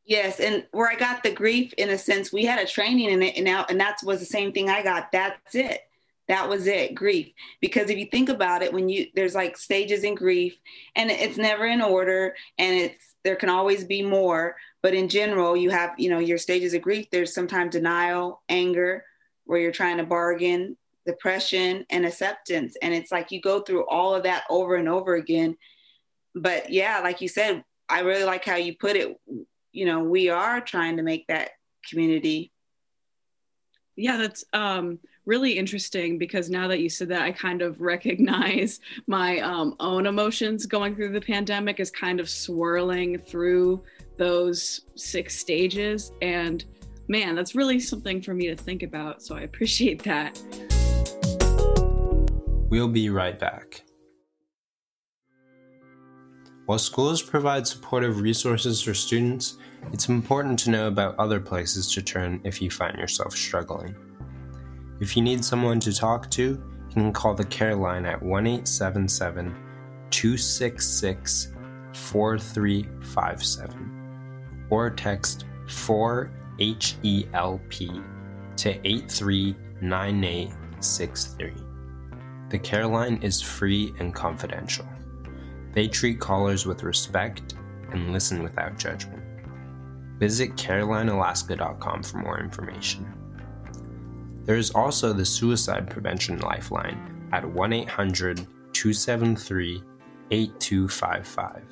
Yes, 0.04 0.40
and 0.40 0.66
where 0.72 0.88
I 0.90 0.94
got 0.94 1.22
the 1.22 1.30
grief 1.30 1.74
in 1.76 1.90
a 1.90 1.98
sense, 1.98 2.32
we 2.32 2.44
had 2.44 2.58
a 2.58 2.66
training 2.66 3.10
in 3.10 3.22
it, 3.22 3.36
and 3.36 3.44
now 3.44 3.66
and 3.68 3.78
that 3.80 3.98
was 4.02 4.20
the 4.20 4.26
same 4.26 4.52
thing 4.52 4.70
I 4.70 4.82
got. 4.82 5.12
That's 5.12 5.54
it. 5.54 5.82
that 6.28 6.48
was 6.48 6.66
it 6.66 6.94
grief 6.94 7.32
because 7.60 7.90
if 7.90 7.98
you 7.98 8.06
think 8.06 8.28
about 8.28 8.62
it 8.62 8.72
when 8.72 8.88
you 8.88 9.06
there's 9.14 9.34
like 9.34 9.56
stages 9.56 10.04
in 10.04 10.14
grief 10.14 10.58
and 10.94 11.10
it's 11.10 11.38
never 11.38 11.66
in 11.66 11.80
order 11.80 12.34
and 12.58 12.76
it's 12.76 13.14
there 13.24 13.36
can 13.36 13.48
always 13.48 13.84
be 13.84 14.02
more 14.02 14.56
but 14.82 14.94
in 14.94 15.08
general 15.08 15.56
you 15.56 15.70
have 15.70 15.94
you 15.98 16.10
know 16.10 16.18
your 16.18 16.38
stages 16.38 16.74
of 16.74 16.82
grief 16.82 17.08
there's 17.10 17.34
sometimes 17.34 17.72
denial 17.72 18.42
anger 18.48 19.04
where 19.44 19.58
you're 19.58 19.72
trying 19.72 19.96
to 19.98 20.04
bargain 20.04 20.76
depression 21.08 21.86
and 21.88 22.04
acceptance. 22.04 22.76
And 22.82 22.92
it's 22.92 23.10
like 23.10 23.32
you 23.32 23.40
go 23.40 23.60
through 23.60 23.88
all 23.88 24.14
of 24.14 24.24
that 24.24 24.44
over 24.50 24.76
and 24.76 24.88
over 24.88 25.14
again. 25.14 25.56
But 26.34 26.70
yeah 26.70 27.00
like 27.00 27.20
you 27.20 27.28
said 27.28 27.64
i 27.88 28.00
really 28.00 28.24
like 28.24 28.44
how 28.44 28.56
you 28.56 28.76
put 28.76 28.94
it. 28.94 29.18
You 29.72 29.86
know 29.86 30.00
we 30.04 30.28
are 30.28 30.60
trying 30.60 30.98
to 30.98 31.02
make 31.02 31.26
that 31.28 31.50
community. 31.88 32.52
Yeah 33.96 34.18
that's 34.18 34.44
um 34.52 34.98
really 35.24 35.52
interesting 35.52 36.18
because 36.18 36.48
now 36.50 36.68
that 36.68 36.80
you 36.80 36.88
said 36.88 37.08
that 37.08 37.22
i 37.22 37.32
kind 37.32 37.62
of 37.62 37.80
recognize 37.94 38.80
my 39.06 39.38
um, 39.40 39.74
own 39.80 40.06
emotions 40.06 40.66
going 40.66 40.94
through 40.94 41.12
the 41.12 41.20
pandemic 41.20 41.80
is 41.80 41.90
kind 41.90 42.20
of 42.20 42.28
swirling 42.28 43.18
through 43.18 43.82
those 44.18 44.82
six 44.94 45.38
stages. 45.38 46.12
And 46.20 46.66
man 47.08 47.34
that's 47.34 47.54
really 47.54 47.80
something 47.80 48.20
for 48.20 48.34
me 48.34 48.48
to 48.48 48.56
think 48.56 48.82
about. 48.82 49.22
So 49.22 49.34
i 49.34 49.40
appreciate 49.40 50.02
that 50.02 50.38
We'll 52.68 52.88
be 52.88 53.08
right 53.08 53.38
back. 53.38 53.84
While 56.66 56.78
schools 56.78 57.22
provide 57.22 57.66
supportive 57.66 58.20
resources 58.20 58.82
for 58.82 58.92
students, 58.92 59.56
it's 59.90 60.10
important 60.10 60.58
to 60.60 60.70
know 60.70 60.86
about 60.86 61.18
other 61.18 61.40
places 61.40 61.90
to 61.94 62.02
turn 62.02 62.42
if 62.44 62.60
you 62.60 62.70
find 62.70 62.98
yourself 62.98 63.34
struggling. 63.34 63.96
If 65.00 65.16
you 65.16 65.22
need 65.22 65.42
someone 65.42 65.80
to 65.80 65.94
talk 65.94 66.30
to, 66.32 66.42
you 66.42 66.62
can 66.92 67.10
call 67.10 67.32
the 67.32 67.46
care 67.46 67.74
line 67.74 68.04
at 68.04 68.22
1 68.22 68.46
877 68.46 69.46
266 70.10 71.54
4357 71.94 74.66
or 74.68 74.90
text 74.90 75.46
4HELP 75.66 76.28
to 78.56 78.86
839863. 78.86 81.67
The 82.48 82.58
care 82.58 82.86
line 82.86 83.18
is 83.22 83.42
free 83.42 83.94
and 83.98 84.14
confidential. 84.14 84.86
They 85.72 85.86
treat 85.86 86.18
callers 86.18 86.66
with 86.66 86.82
respect 86.82 87.54
and 87.92 88.12
listen 88.12 88.42
without 88.42 88.78
judgment. 88.78 89.22
Visit 90.18 90.56
CarelineAlaska.com 90.56 92.02
for 92.02 92.18
more 92.18 92.40
information. 92.40 93.06
There 94.44 94.56
is 94.56 94.70
also 94.70 95.12
the 95.12 95.26
Suicide 95.26 95.90
Prevention 95.90 96.38
Lifeline 96.38 97.28
at 97.32 97.44
1 97.44 97.72
800 97.72 98.38
273 98.72 99.82
8255 100.30 101.62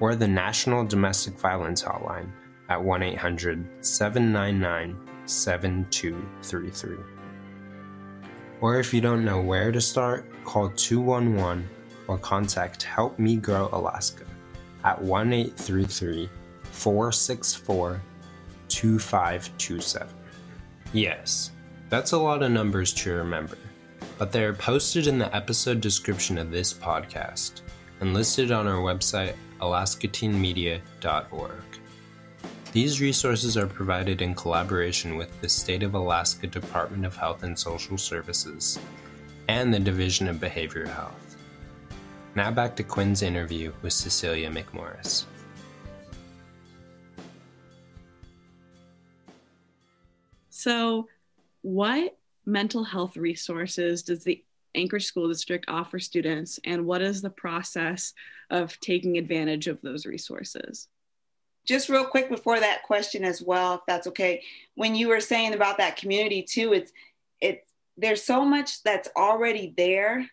or 0.00 0.14
the 0.14 0.28
National 0.28 0.84
Domestic 0.84 1.38
Violence 1.38 1.82
Hotline 1.82 2.30
at 2.68 2.82
1 2.82 3.02
800 3.02 3.84
799 3.84 4.96
7233. 5.26 7.17
Or 8.60 8.78
if 8.78 8.92
you 8.92 9.00
don't 9.00 9.24
know 9.24 9.40
where 9.40 9.70
to 9.70 9.80
start, 9.80 10.26
call 10.44 10.70
211 10.70 11.68
or 12.08 12.18
contact 12.18 12.82
Help 12.82 13.18
Me 13.18 13.36
Grow 13.36 13.68
Alaska 13.72 14.24
at 14.84 15.00
1 15.00 15.32
833 15.32 16.28
464 16.62 18.00
2527. 18.68 20.08
Yes, 20.92 21.52
that's 21.88 22.12
a 22.12 22.18
lot 22.18 22.42
of 22.42 22.50
numbers 22.50 22.92
to 22.94 23.12
remember, 23.12 23.58
but 24.16 24.32
they 24.32 24.44
are 24.44 24.54
posted 24.54 25.06
in 25.06 25.18
the 25.18 25.34
episode 25.34 25.80
description 25.80 26.38
of 26.38 26.50
this 26.50 26.72
podcast 26.72 27.60
and 28.00 28.14
listed 28.14 28.50
on 28.50 28.66
our 28.66 28.80
website, 28.80 29.34
alaskateenmedia.org. 29.60 31.67
These 32.72 33.00
resources 33.00 33.56
are 33.56 33.66
provided 33.66 34.20
in 34.20 34.34
collaboration 34.34 35.16
with 35.16 35.40
the 35.40 35.48
State 35.48 35.82
of 35.82 35.94
Alaska 35.94 36.46
Department 36.46 37.06
of 37.06 37.16
Health 37.16 37.42
and 37.42 37.58
Social 37.58 37.96
Services 37.96 38.78
and 39.48 39.72
the 39.72 39.80
Division 39.80 40.28
of 40.28 40.36
Behavioral 40.36 40.92
Health. 40.92 41.36
Now 42.34 42.50
back 42.50 42.76
to 42.76 42.82
Quinn's 42.82 43.22
interview 43.22 43.72
with 43.80 43.94
Cecilia 43.94 44.50
McMorris. 44.50 45.24
So, 50.50 51.08
what 51.62 52.18
mental 52.44 52.84
health 52.84 53.16
resources 53.16 54.02
does 54.02 54.24
the 54.24 54.44
Anchorage 54.74 55.06
School 55.06 55.28
District 55.28 55.64
offer 55.68 55.98
students, 55.98 56.60
and 56.64 56.84
what 56.84 57.00
is 57.00 57.22
the 57.22 57.30
process 57.30 58.12
of 58.50 58.78
taking 58.80 59.16
advantage 59.16 59.68
of 59.68 59.80
those 59.80 60.04
resources? 60.04 60.88
Just 61.68 61.88
real 61.88 62.06
quick 62.06 62.30
before 62.30 62.58
that 62.58 62.82
question 62.82 63.24
as 63.24 63.42
well 63.42 63.74
if 63.74 63.80
that's 63.86 64.06
okay. 64.08 64.42
When 64.74 64.94
you 64.94 65.08
were 65.08 65.20
saying 65.20 65.52
about 65.52 65.78
that 65.78 65.96
community 65.96 66.42
too 66.42 66.72
it's 66.72 66.92
it's 67.40 67.68
there's 67.96 68.24
so 68.24 68.44
much 68.44 68.82
that's 68.82 69.08
already 69.16 69.74
there 69.76 70.28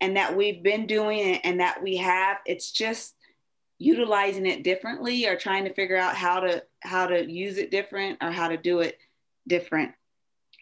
and 0.00 0.16
that 0.16 0.36
we've 0.36 0.62
been 0.62 0.86
doing 0.86 1.36
and 1.36 1.60
that 1.60 1.82
we 1.82 1.96
have. 1.98 2.38
It's 2.46 2.72
just 2.72 3.14
utilizing 3.78 4.46
it 4.46 4.64
differently 4.64 5.26
or 5.26 5.36
trying 5.36 5.64
to 5.64 5.74
figure 5.74 5.96
out 5.96 6.16
how 6.16 6.40
to 6.40 6.64
how 6.80 7.06
to 7.06 7.30
use 7.30 7.58
it 7.58 7.70
different 7.70 8.18
or 8.22 8.30
how 8.30 8.48
to 8.48 8.56
do 8.56 8.80
it 8.80 8.98
different. 9.46 9.92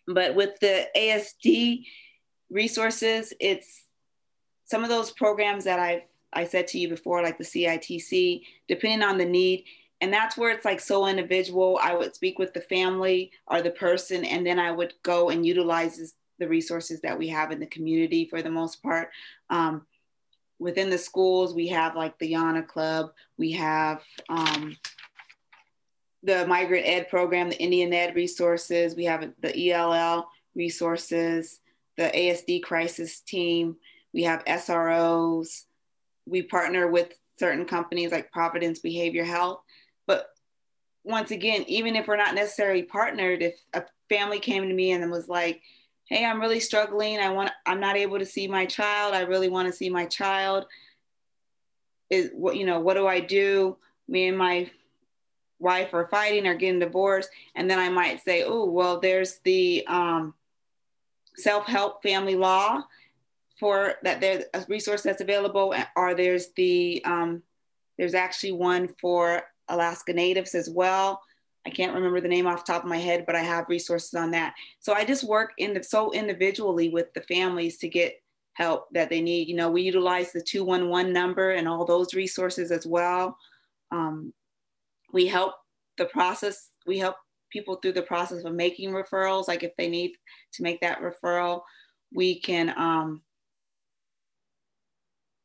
But 0.07 0.35
with 0.35 0.59
the 0.61 0.89
asd 0.97 1.85
resources 2.51 3.33
it's 3.41 3.85
some 4.65 4.83
of 4.83 4.89
those 4.89 5.11
programs 5.11 5.65
that 5.65 5.79
i've 5.79 6.03
i 6.33 6.45
said 6.45 6.67
to 6.67 6.79
you 6.79 6.89
before 6.89 7.23
like 7.23 7.37
the 7.37 7.45
citc 7.45 8.43
depending 8.69 9.03
on 9.03 9.19
the 9.19 9.25
need 9.25 9.65
and 10.01 10.13
that's 10.13 10.37
where 10.37 10.51
it's 10.51 10.65
like 10.65 10.81
so 10.81 11.07
individual. 11.07 11.79
I 11.83 11.95
would 11.95 12.15
speak 12.15 12.39
with 12.39 12.55
the 12.55 12.61
family 12.61 13.33
or 13.47 13.63
the 13.63 13.71
person 13.71 14.25
and 14.25 14.47
then 14.47 14.59
i 14.59 14.71
would 14.71 14.95
go 15.03 15.31
and 15.31 15.45
utilize 15.45 16.15
the 16.39 16.49
resources 16.49 17.01
that 17.01 17.19
we 17.19 17.29
have 17.29 17.51
in 17.51 17.59
the 17.59 17.67
community 17.67 18.25
for 18.25 18.43
the 18.43 18.51
most 18.51 18.83
part. 18.83 19.11
Um, 19.51 19.87
within 20.61 20.91
the 20.91 20.99
schools 20.99 21.55
we 21.55 21.69
have 21.69 21.97
like 21.97 22.19
the 22.19 22.33
yana 22.33 22.67
club. 22.67 23.13
We 23.37 23.53
have 23.53 24.03
um, 24.29 24.77
the 26.23 26.47
migrant 26.47 26.87
ed 26.87 27.09
program 27.09 27.49
the 27.49 27.61
indian 27.61 27.93
ed 27.93 28.15
resources. 28.15 28.95
We 28.95 29.05
have 29.07 29.33
the 29.41 29.73
ell 29.73 30.29
resources 30.55 31.61
the 31.97 32.05
asd 32.05 32.63
crisis 32.63 33.21
team. 33.21 33.77
We 34.13 34.23
have 34.23 34.45
sros 34.47 35.65
we 36.27 36.43
partner 36.43 36.89
with 36.89 37.19
certain 37.39 37.65
companies 37.65 38.13
like 38.13 38.33
providence 38.33 38.81
behavior 38.81 39.25
health 39.25 39.61
once 41.09 41.31
again, 41.31 41.65
even 41.67 41.97
if 41.97 42.07
we're 42.07 42.17
not 42.17 42.35
necessarily 42.35 42.83
partnered, 42.83 43.43
if 43.43 43.55
a 43.73 43.83
family 44.11 44.39
came 44.39 44.69
to 44.69 44.75
me 44.75 44.93
and 44.93 45.11
was 45.11 45.29
like, 45.29 45.63
"Hey, 46.05 46.25
I'm 46.25 46.41
really 46.41 46.61
struggling. 46.61 47.19
I 47.19 47.31
want. 47.31 47.51
I'm 47.67 47.81
not 47.81 47.97
able 47.97 48.19
to 48.19 48.27
see 48.27 48.47
my 48.47 48.67
child. 48.67 49.15
I 49.15 49.23
really 49.23 49.49
want 49.49 49.67
to 49.67 49.73
see 49.73 49.89
my 49.89 50.05
child. 50.05 50.67
Is 52.11 52.31
what 52.35 52.57
you 52.57 52.67
know? 52.67 52.81
What 52.81 52.95
do 52.95 53.07
I 53.07 53.21
do? 53.21 53.79
Me 54.07 54.29
and 54.29 54.37
my 54.39 54.71
wife 55.59 55.93
are 55.95 56.07
fighting 56.07 56.47
or 56.47 56.55
getting 56.55 56.79
divorced, 56.79 57.31
and 57.55 57.71
then 57.71 57.79
I 57.79 57.89
might 57.89 58.23
say, 58.23 58.45
"Oh, 58.45 58.67
well, 58.67 59.01
there's 59.01 59.39
the 59.45 59.85
um, 59.87 60.35
self-help 61.37 62.03
family 62.03 62.37
law." 62.37 62.83
For 63.59 63.95
that, 64.05 64.21
there's 64.21 64.45
a 64.55 64.65
resource 64.69 65.03
that's 65.03 65.23
available, 65.23 65.75
or 65.97 66.15
there's 66.15 66.49
the 66.53 67.03
um, 67.05 67.43
there's 67.97 68.15
actually 68.15 68.53
one 68.53 68.89
for 69.01 69.43
Alaska 69.69 70.13
Natives 70.13 70.55
as 70.55 70.71
well. 70.71 71.21
I 71.67 71.71
can't 71.71 71.95
remember 71.95 72.21
the 72.21 72.29
name 72.29 72.47
off 72.47 72.65
the 72.65 72.73
top 72.73 72.85
of 72.85 72.89
my 72.89 72.99
head, 72.99 73.27
but 73.27 73.35
I 73.37 73.43
have 73.43 73.69
resources 73.69 74.15
on 74.15 74.31
that. 74.31 74.55
So 74.81 74.95
I 74.95 75.05
just 75.05 75.25
work 75.25 75.53
in 75.59 75.75
the, 75.75 75.83
so 75.83 76.13
individually 76.13 76.89
with 76.89 77.13
the 77.15 77.21
families 77.23 77.79
to 77.79 77.89
get 77.89 78.15
help 78.55 78.87
that 78.93 79.11
they 79.11 79.21
need. 79.21 79.49
You 79.49 79.57
know, 79.57 79.71
we 79.71 79.83
utilize 79.83 80.33
the 80.33 80.41
211 80.41 81.13
number 81.13 81.51
and 81.51 81.69
all 81.69 81.85
those 81.85 82.15
resources 82.15 82.71
as 82.73 82.87
well. 82.87 83.37
Um, 83.91 84.33
we 85.13 85.27
help 85.27 85.55
the 85.97 86.07
process, 86.07 86.71
we 86.87 86.99
help 86.99 87.17
people 87.51 87.77
through 87.77 87.93
the 87.93 88.03
process 88.03 88.45
of 88.45 88.55
making 88.55 88.91
referrals. 88.91 89.49
Like 89.49 89.63
if 89.63 89.77
they 89.77 89.89
need 89.89 90.13
to 90.55 90.63
make 90.63 90.81
that 90.81 91.01
referral, 91.01 91.63
we 92.13 92.41
can 92.41 92.75
um, 92.77 93.23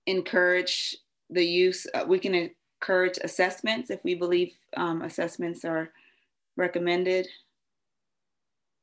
encourage 0.06 0.96
the 1.30 1.46
use, 1.46 1.88
uh, 1.94 2.06
we 2.08 2.20
can 2.20 2.50
encourage 2.84 3.18
assessments 3.24 3.90
if 3.90 4.04
we 4.04 4.14
believe 4.14 4.52
um, 4.76 5.04
assessments 5.04 5.64
are 5.64 5.90
recommended. 6.58 7.28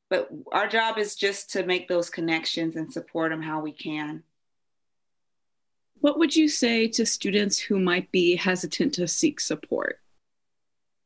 But 0.08 0.30
our 0.52 0.66
job 0.66 0.96
is 0.96 1.14
just 1.14 1.50
to 1.52 1.64
make 1.64 1.86
those 1.86 2.08
connections 2.08 2.76
and 2.76 2.90
support 2.90 3.30
them 3.30 3.42
how 3.42 3.60
we 3.60 3.72
can. 3.72 4.22
What 6.00 6.18
would 6.18 6.34
you 6.34 6.48
say 6.48 6.88
to 6.88 7.04
students 7.04 7.58
who 7.58 7.78
might 7.78 8.10
be 8.10 8.36
hesitant 8.36 8.94
to 8.94 9.06
seek 9.06 9.38
support? 9.38 10.00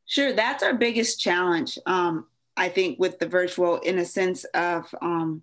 Sure, 0.06 0.32
that's 0.32 0.62
our 0.62 0.74
biggest 0.74 1.20
challenge, 1.20 1.76
um, 1.86 2.26
I 2.56 2.68
think, 2.68 3.00
with 3.00 3.18
the 3.18 3.26
virtual, 3.26 3.78
in 3.78 3.98
a 3.98 4.04
sense 4.04 4.44
of 4.54 4.94
um, 5.02 5.42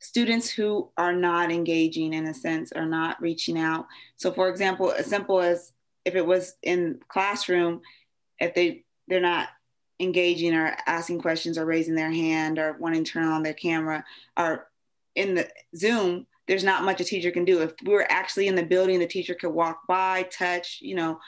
students 0.00 0.50
who 0.50 0.90
are 0.98 1.14
not 1.14 1.50
engaging 1.50 2.12
in 2.12 2.26
a 2.26 2.34
sense 2.34 2.72
are 2.72 2.84
not 2.84 3.18
reaching 3.22 3.58
out 3.58 3.86
so 4.16 4.30
for 4.30 4.50
example 4.50 4.92
as 4.92 5.06
simple 5.06 5.40
as 5.40 5.72
if 6.04 6.14
it 6.14 6.26
was 6.26 6.54
in 6.62 7.00
classroom 7.08 7.80
if 8.38 8.54
they 8.54 8.84
they're 9.08 9.20
not 9.20 9.48
engaging 10.00 10.54
or 10.54 10.76
asking 10.86 11.20
questions 11.20 11.56
or 11.56 11.64
raising 11.64 11.94
their 11.94 12.10
hand 12.10 12.58
or 12.58 12.76
wanting 12.78 13.04
to 13.04 13.12
turn 13.12 13.28
on 13.28 13.42
their 13.42 13.54
camera 13.54 14.04
or 14.36 14.68
in 15.14 15.34
the 15.34 15.48
zoom 15.76 16.26
there's 16.46 16.64
not 16.64 16.84
much 16.84 17.00
a 17.00 17.04
teacher 17.04 17.30
can 17.30 17.44
do 17.44 17.62
if 17.62 17.72
we 17.84 17.92
were 17.92 18.10
actually 18.10 18.48
in 18.48 18.54
the 18.54 18.62
building 18.62 18.98
the 18.98 19.06
teacher 19.06 19.34
could 19.34 19.50
walk 19.50 19.86
by 19.86 20.22
touch 20.24 20.78
you 20.80 20.94
know 20.94 21.18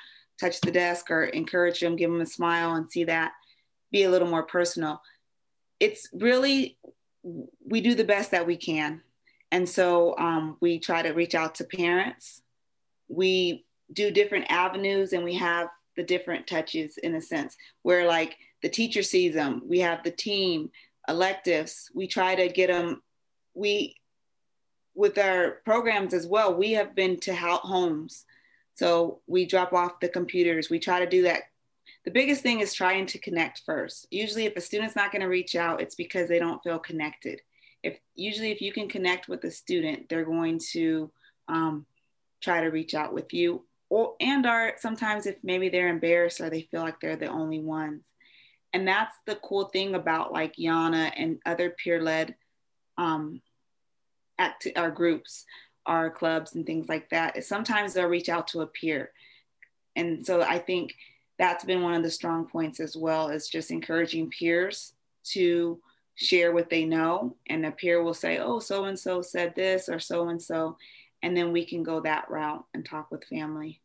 touch 0.40 0.60
the 0.60 0.70
desk 0.72 1.10
or 1.10 1.24
encourage 1.24 1.80
them 1.80 1.96
give 1.96 2.10
them 2.10 2.20
a 2.20 2.26
smile 2.26 2.74
and 2.74 2.90
see 2.90 3.04
that 3.04 3.32
be 3.92 4.02
a 4.02 4.10
little 4.10 4.28
more 4.28 4.42
personal 4.42 5.00
it's 5.78 6.08
really 6.12 6.78
we 7.64 7.80
do 7.80 7.94
the 7.94 8.04
best 8.04 8.30
that 8.30 8.46
we 8.46 8.56
can. 8.56 9.02
And 9.50 9.68
so 9.68 10.16
um, 10.18 10.56
we 10.60 10.78
try 10.78 11.02
to 11.02 11.12
reach 11.12 11.34
out 11.34 11.56
to 11.56 11.64
parents. 11.64 12.42
We 13.08 13.65
do 13.92 14.10
different 14.10 14.46
avenues 14.50 15.12
and 15.12 15.24
we 15.24 15.34
have 15.34 15.68
the 15.96 16.02
different 16.02 16.46
touches 16.46 16.98
in 16.98 17.14
a 17.14 17.20
sense 17.20 17.56
where 17.82 18.06
like 18.06 18.36
the 18.62 18.68
teacher 18.68 19.02
sees 19.02 19.34
them, 19.34 19.62
we 19.66 19.80
have 19.80 20.02
the 20.02 20.10
team, 20.10 20.70
electives, 21.08 21.90
we 21.94 22.06
try 22.06 22.34
to 22.34 22.48
get 22.48 22.68
them, 22.68 23.02
we, 23.54 23.96
with 24.94 25.18
our 25.18 25.58
programs 25.64 26.14
as 26.14 26.26
well, 26.26 26.54
we 26.54 26.72
have 26.72 26.94
been 26.94 27.18
to 27.20 27.34
homes. 27.34 28.24
So 28.74 29.20
we 29.26 29.46
drop 29.46 29.72
off 29.72 30.00
the 30.00 30.08
computers. 30.08 30.68
We 30.68 30.78
try 30.78 31.00
to 31.00 31.06
do 31.06 31.22
that 31.22 31.42
the 32.06 32.12
biggest 32.12 32.40
thing 32.40 32.60
is 32.60 32.72
trying 32.72 33.06
to 33.06 33.18
connect 33.18 33.62
first. 33.66 34.06
Usually, 34.12 34.46
if 34.46 34.56
a 34.56 34.60
student's 34.60 34.94
not 34.94 35.10
going 35.10 35.22
to 35.22 35.28
reach 35.28 35.56
out, 35.56 35.80
it's 35.80 35.96
because 35.96 36.28
they 36.28 36.38
don't 36.38 36.62
feel 36.62 36.78
connected. 36.78 37.40
If 37.82 37.98
usually, 38.14 38.52
if 38.52 38.60
you 38.60 38.72
can 38.72 38.88
connect 38.88 39.28
with 39.28 39.42
a 39.42 39.50
student, 39.50 40.08
they're 40.08 40.24
going 40.24 40.60
to 40.70 41.10
um, 41.48 41.84
try 42.40 42.60
to 42.60 42.68
reach 42.68 42.94
out 42.94 43.12
with 43.12 43.34
you. 43.34 43.64
Or 43.88 44.14
and 44.20 44.46
are 44.46 44.74
sometimes 44.78 45.26
if 45.26 45.36
maybe 45.42 45.68
they're 45.68 45.88
embarrassed 45.88 46.40
or 46.40 46.50
they 46.50 46.62
feel 46.62 46.82
like 46.82 47.00
they're 47.00 47.16
the 47.16 47.28
only 47.28 47.60
ones. 47.60 48.04
And 48.72 48.86
that's 48.86 49.14
the 49.26 49.36
cool 49.36 49.66
thing 49.66 49.94
about 49.94 50.32
like 50.32 50.56
Yana 50.56 51.12
and 51.16 51.38
other 51.46 51.70
peer-led 51.70 52.34
um, 52.98 53.40
act- 54.38 54.68
our 54.76 54.90
groups, 54.90 55.44
our 55.86 56.10
clubs, 56.10 56.54
and 56.54 56.66
things 56.66 56.88
like 56.88 57.08
that. 57.10 57.36
Is 57.36 57.48
sometimes 57.48 57.94
they'll 57.94 58.06
reach 58.06 58.28
out 58.28 58.48
to 58.48 58.62
a 58.62 58.66
peer, 58.66 59.12
and 59.94 60.26
so 60.26 60.42
I 60.42 60.58
think 60.58 60.94
that's 61.38 61.64
been 61.64 61.82
one 61.82 61.94
of 61.94 62.02
the 62.02 62.10
strong 62.10 62.46
points 62.46 62.80
as 62.80 62.96
well 62.96 63.28
is 63.28 63.48
just 63.48 63.70
encouraging 63.70 64.30
peers 64.30 64.92
to 65.24 65.80
share 66.14 66.52
what 66.52 66.70
they 66.70 66.84
know 66.84 67.36
and 67.48 67.66
a 67.66 67.70
peer 67.70 68.02
will 68.02 68.14
say 68.14 68.38
oh 68.38 68.58
so 68.58 68.84
and 68.84 68.98
so 68.98 69.20
said 69.20 69.54
this 69.54 69.88
or 69.88 69.98
so 69.98 70.30
and 70.30 70.40
so 70.40 70.78
and 71.26 71.36
then 71.36 71.52
we 71.52 71.64
can 71.64 71.82
go 71.82 72.00
that 72.00 72.30
route 72.30 72.64
and 72.74 72.84
talk 72.84 73.10
with 73.10 73.24
family 73.24 73.80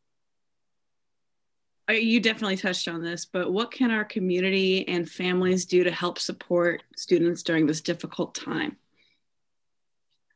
you 1.89 2.21
definitely 2.21 2.56
touched 2.56 2.88
on 2.88 3.04
this 3.04 3.25
but 3.25 3.51
what 3.51 3.69
can 3.69 3.91
our 3.91 4.06
community 4.06 4.88
and 4.88 5.10
families 5.10 5.65
do 5.65 5.84
to 5.84 5.91
help 5.91 6.17
support 6.17 6.84
students 6.95 7.43
during 7.43 7.67
this 7.67 7.82
difficult 7.82 8.34
time 8.34 8.77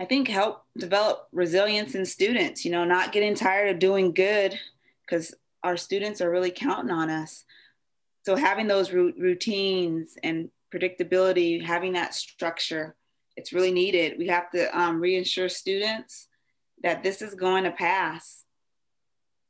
i 0.02 0.04
think 0.04 0.28
help 0.28 0.65
develop 0.78 1.30
resilience 1.32 1.96
in 1.96 2.06
students 2.06 2.65
you 2.65 2.72
know 2.72 2.84
not 2.84 3.13
getting 3.13 3.34
tired 3.34 3.70
of 3.70 3.80
doing 3.80 4.12
good 4.12 4.60
because 5.06 5.34
our 5.65 5.76
students 5.76 6.22
are 6.22 6.30
really 6.30 6.52
counting 6.52 6.91
on 6.91 7.10
us. 7.10 7.44
So 8.24 8.36
having 8.36 8.68
those 8.68 8.91
routines 8.91 10.15
and 10.24 10.50
predictability, 10.74 11.63
having 11.63 11.94
that 11.94 12.13
structure, 12.13 12.96
it's 13.36 13.52
really 13.52 13.72
needed. 13.72 14.18
We 14.18 14.28
have 14.28 14.52
to 14.52 14.80
um, 14.80 15.00
reassure 15.00 15.50
students 15.50 16.28
that 16.84 17.04
this 17.04 17.22
is 17.22 17.34
going 17.34 17.64
to 17.64 17.72
pass. 17.72 18.44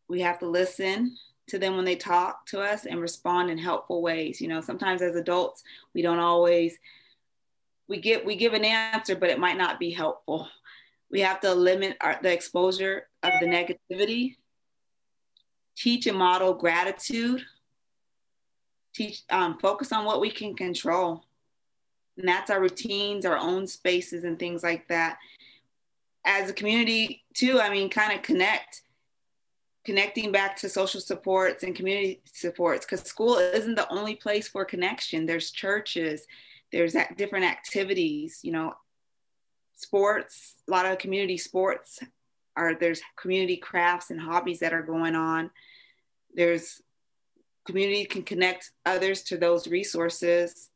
We 0.08 0.22
have 0.22 0.40
to 0.40 0.48
listen 0.48 1.18
to 1.48 1.60
them 1.60 1.76
when 1.76 1.86
they 1.86 1.96
talk 1.96 2.46
to 2.48 2.62
us 2.62 2.86
and 2.86 3.00
respond 3.00 3.50
in 3.50 3.58
helpful 3.58 4.02
ways. 4.02 4.42
You 4.42 4.48
know, 4.48 4.62
sometimes 4.62 5.02
as 5.02 5.16
adults, 5.16 5.64
we 5.94 6.02
don't 6.02 6.20
always 6.20 6.78
we 7.88 8.00
get 8.00 8.26
we 8.26 8.36
give 8.36 8.54
an 8.54 8.66
answer, 8.66 9.16
but 9.16 9.30
it 9.30 9.40
might 9.40 9.58
not 9.58 9.80
be 9.80 9.92
helpful. 9.92 10.48
We 11.12 11.22
have 11.22 11.40
to 11.42 11.54
limit 11.54 11.98
our, 12.02 12.20
the 12.22 12.34
exposure 12.34 13.08
of 13.22 13.32
the 13.40 13.46
negativity 13.46 14.36
teach 15.76 16.08
and 16.08 16.18
model 16.18 16.54
gratitude, 16.54 17.44
teach, 18.94 19.24
um, 19.30 19.58
focus 19.60 19.92
on 19.92 20.06
what 20.06 20.22
we 20.22 20.30
can 20.30 20.56
control. 20.56 21.24
And 22.18 22.28
that's 22.28 22.50
our 22.50 22.62
routines, 22.62 23.26
our 23.26 23.38
own 23.38 23.68
spaces, 23.68 24.24
and 24.24 24.40
things 24.40 24.64
like 24.64 24.88
that. 24.88 25.18
As 26.26 26.50
a 26.50 26.54
community, 26.54 27.24
too, 27.34 27.60
I 27.62 27.70
mean, 27.70 27.90
kind 27.90 28.14
of 28.14 28.24
connect, 28.24 28.82
connecting 29.86 30.32
back 30.32 30.58
to 30.58 30.70
social 30.70 31.00
supports 31.00 31.64
and 31.64 31.76
community 31.76 32.22
supports, 32.34 32.86
because 32.86 33.02
school 33.02 33.38
isn't 33.38 33.76
the 33.76 33.92
only 33.94 34.16
place 34.16 34.48
for 34.48 34.66
connection. 34.66 35.26
There's 35.26 35.52
churches, 35.52 36.26
there's 36.72 36.96
different 37.16 37.46
activities, 37.46 38.40
you 38.42 38.52
know, 38.52 38.74
sports, 39.76 40.56
a 40.68 40.72
lot 40.72 40.86
of 40.86 40.98
community 40.98 41.38
sports 41.38 42.00
are 42.58 42.74
there's 42.74 43.02
community 43.18 43.58
crafts 43.58 44.10
and 44.10 44.20
hobbies 44.20 44.60
that 44.60 44.74
are 44.74 44.82
going 44.82 45.16
on. 45.16 45.52
There's 46.34 46.82
community 47.66 48.06
can 48.06 48.24
connect 48.24 48.72
others 48.86 49.24
to 49.24 49.38
those 49.38 49.68
resources. 49.68 50.70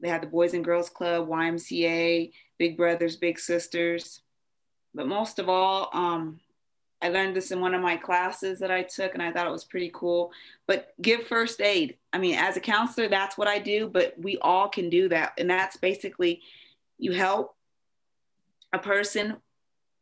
They 0.00 0.08
have 0.08 0.22
the 0.22 0.26
Boys 0.26 0.54
and 0.54 0.64
Girls 0.64 0.88
Club, 0.88 1.28
YMCA, 1.28 2.32
Big 2.58 2.76
Brothers, 2.76 3.16
Big 3.16 3.38
Sisters. 3.38 4.22
But 4.94 5.06
most 5.06 5.38
of 5.38 5.48
all, 5.48 5.88
um, 5.92 6.40
I 7.02 7.08
learned 7.08 7.34
this 7.34 7.50
in 7.50 7.60
one 7.60 7.74
of 7.74 7.80
my 7.80 7.96
classes 7.96 8.58
that 8.58 8.70
I 8.70 8.82
took, 8.82 9.14
and 9.14 9.22
I 9.22 9.32
thought 9.32 9.46
it 9.46 9.52
was 9.52 9.64
pretty 9.64 9.90
cool. 9.94 10.32
But 10.66 10.92
give 11.00 11.26
first 11.26 11.60
aid. 11.60 11.96
I 12.12 12.18
mean, 12.18 12.34
as 12.34 12.56
a 12.56 12.60
counselor, 12.60 13.08
that's 13.08 13.38
what 13.38 13.48
I 13.48 13.58
do, 13.58 13.88
but 13.88 14.14
we 14.18 14.36
all 14.38 14.68
can 14.68 14.90
do 14.90 15.08
that. 15.08 15.32
And 15.38 15.48
that's 15.48 15.76
basically 15.76 16.42
you 16.98 17.12
help 17.12 17.56
a 18.72 18.78
person 18.78 19.36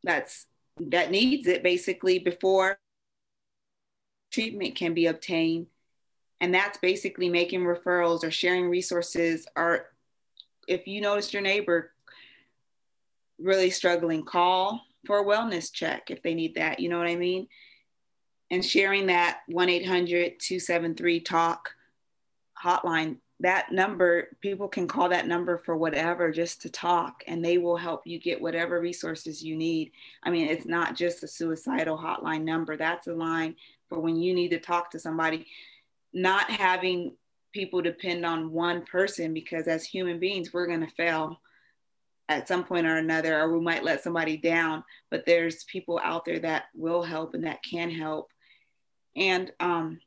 that's 0.02 0.46
that 0.80 1.10
needs 1.10 1.46
it 1.46 1.62
basically 1.62 2.18
before 2.18 2.78
treatment 4.30 4.74
can 4.74 4.94
be 4.94 5.06
obtained. 5.06 5.66
And 6.40 6.54
that's 6.54 6.78
basically 6.78 7.28
making 7.28 7.62
referrals 7.62 8.22
or 8.22 8.30
sharing 8.30 8.68
resources. 8.68 9.46
Or 9.56 9.86
if 10.68 10.86
you 10.86 11.00
notice 11.00 11.32
your 11.32 11.42
neighbor 11.42 11.90
really 13.38 13.70
struggling, 13.70 14.24
call 14.24 14.82
for 15.06 15.18
a 15.18 15.24
wellness 15.24 15.72
check 15.72 16.10
if 16.10 16.22
they 16.22 16.34
need 16.34 16.54
that. 16.56 16.80
You 16.80 16.88
know 16.88 16.98
what 16.98 17.08
I 17.08 17.16
mean? 17.16 17.48
And 18.50 18.64
sharing 18.64 19.06
that 19.06 19.40
1 19.48 19.68
800 19.68 20.40
273 20.40 21.20
TALK 21.20 21.74
hotline 22.62 23.18
that 23.40 23.70
number, 23.70 24.36
people 24.40 24.66
can 24.66 24.88
call 24.88 25.08
that 25.10 25.28
number 25.28 25.58
for 25.58 25.76
whatever 25.76 26.32
just 26.32 26.62
to 26.62 26.70
talk, 26.70 27.22
and 27.28 27.44
they 27.44 27.56
will 27.58 27.76
help 27.76 28.04
you 28.04 28.18
get 28.18 28.40
whatever 28.40 28.80
resources 28.80 29.42
you 29.42 29.54
need. 29.54 29.92
I 30.24 30.30
mean, 30.30 30.48
it's 30.48 30.66
not 30.66 30.96
just 30.96 31.22
a 31.22 31.28
suicidal 31.28 31.96
hotline 31.96 32.42
number, 32.42 32.76
that's 32.76 33.06
a 33.06 33.14
line 33.14 33.54
for 33.88 34.00
when 34.00 34.16
you 34.16 34.34
need 34.34 34.48
to 34.50 34.58
talk 34.58 34.90
to 34.90 34.98
somebody. 34.98 35.46
Not 36.12 36.50
having 36.50 37.14
people 37.52 37.80
depend 37.80 38.26
on 38.26 38.50
one 38.50 38.84
person 38.84 39.32
because 39.32 39.68
as 39.68 39.84
human 39.84 40.18
beings, 40.18 40.52
we're 40.52 40.66
going 40.66 40.84
to 40.84 40.94
fail 40.94 41.40
at 42.28 42.46
some 42.46 42.64
point 42.64 42.86
or 42.86 42.96
another, 42.96 43.40
or 43.40 43.52
we 43.52 43.64
might 43.64 43.84
let 43.84 44.02
somebody 44.02 44.36
down, 44.36 44.84
but 45.10 45.24
there's 45.24 45.64
people 45.64 45.98
out 46.02 46.24
there 46.24 46.38
that 46.40 46.64
will 46.74 47.02
help 47.02 47.34
and 47.34 47.44
that 47.44 47.62
can 47.62 47.90
help. 47.90 48.30
And 49.16 49.50
um, 49.60 49.98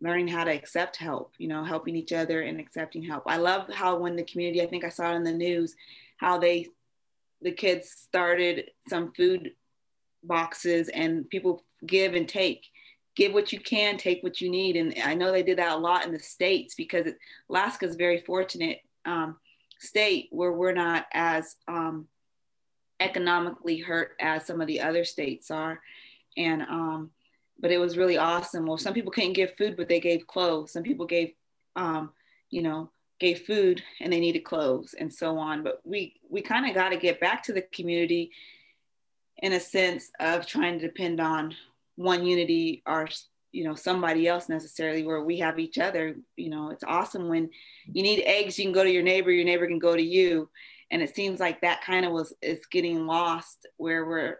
learning 0.00 0.28
how 0.28 0.44
to 0.44 0.50
accept 0.50 0.96
help, 0.96 1.32
you 1.38 1.48
know, 1.48 1.64
helping 1.64 1.96
each 1.96 2.12
other 2.12 2.42
and 2.42 2.60
accepting 2.60 3.02
help. 3.02 3.24
I 3.26 3.38
love 3.38 3.72
how 3.72 3.96
when 3.96 4.16
the 4.16 4.24
community, 4.24 4.62
I 4.62 4.66
think 4.66 4.84
I 4.84 4.90
saw 4.90 5.12
it 5.12 5.16
in 5.16 5.24
the 5.24 5.32
news, 5.32 5.74
how 6.18 6.38
they, 6.38 6.68
the 7.40 7.52
kids 7.52 7.90
started 7.90 8.70
some 8.88 9.12
food 9.12 9.52
boxes 10.22 10.88
and 10.90 11.28
people 11.30 11.64
give 11.86 12.14
and 12.14 12.28
take. 12.28 12.66
Give 13.16 13.32
what 13.32 13.52
you 13.52 13.60
can, 13.60 13.96
take 13.96 14.22
what 14.22 14.40
you 14.40 14.50
need. 14.50 14.76
And 14.76 14.94
I 15.02 15.14
know 15.14 15.30
they 15.30 15.44
did 15.44 15.58
that 15.58 15.76
a 15.76 15.76
lot 15.76 16.04
in 16.04 16.12
the 16.12 16.18
States 16.18 16.74
because 16.74 17.06
Alaska 17.48 17.86
is 17.86 17.94
very 17.94 18.20
fortunate 18.20 18.80
um, 19.06 19.36
state 19.78 20.28
where 20.30 20.52
we're 20.52 20.72
not 20.72 21.06
as 21.12 21.56
um, 21.68 22.06
economically 23.00 23.78
hurt 23.78 24.12
as 24.20 24.46
some 24.46 24.60
of 24.60 24.66
the 24.66 24.80
other 24.80 25.04
states 25.04 25.50
are. 25.50 25.80
And 26.36 26.62
um, 26.62 27.10
but 27.58 27.70
it 27.70 27.78
was 27.78 27.96
really 27.96 28.16
awesome. 28.16 28.66
Well, 28.66 28.78
some 28.78 28.94
people 28.94 29.12
couldn't 29.12 29.34
give 29.34 29.56
food, 29.56 29.76
but 29.76 29.88
they 29.88 30.00
gave 30.00 30.26
clothes. 30.26 30.72
Some 30.72 30.82
people 30.82 31.06
gave, 31.06 31.32
um, 31.76 32.10
you 32.50 32.62
know, 32.62 32.90
gave 33.20 33.42
food 33.42 33.82
and 34.00 34.12
they 34.12 34.20
needed 34.20 34.40
clothes 34.40 34.94
and 34.98 35.12
so 35.12 35.38
on. 35.38 35.62
But 35.62 35.80
we 35.84 36.14
we 36.28 36.42
kind 36.42 36.66
of 36.66 36.74
got 36.74 36.90
to 36.90 36.96
get 36.96 37.20
back 37.20 37.42
to 37.44 37.52
the 37.52 37.62
community 37.62 38.32
in 39.38 39.52
a 39.52 39.60
sense 39.60 40.10
of 40.20 40.46
trying 40.46 40.78
to 40.78 40.86
depend 40.86 41.20
on 41.20 41.54
one 41.96 42.24
unity 42.24 42.82
or 42.86 43.08
you 43.54 43.64
know 43.64 43.74
somebody 43.74 44.26
else 44.26 44.48
necessarily 44.48 45.04
where 45.04 45.22
we 45.22 45.38
have 45.38 45.60
each 45.60 45.78
other 45.78 46.16
you 46.36 46.50
know 46.50 46.70
it's 46.70 46.82
awesome 46.84 47.28
when 47.28 47.48
you 47.86 48.02
need 48.02 48.22
eggs 48.24 48.58
you 48.58 48.64
can 48.64 48.72
go 48.72 48.82
to 48.82 48.90
your 48.90 49.02
neighbor 49.02 49.30
your 49.30 49.44
neighbor 49.44 49.66
can 49.66 49.78
go 49.78 49.94
to 49.96 50.02
you. 50.02 50.48
And 50.90 51.02
it 51.02 51.14
seems 51.14 51.40
like 51.40 51.60
that 51.60 51.82
kind 51.82 52.06
of 52.06 52.12
was 52.12 52.32
is 52.42 52.66
getting 52.66 53.06
lost 53.06 53.66
where 53.76 54.04
we're 54.04 54.38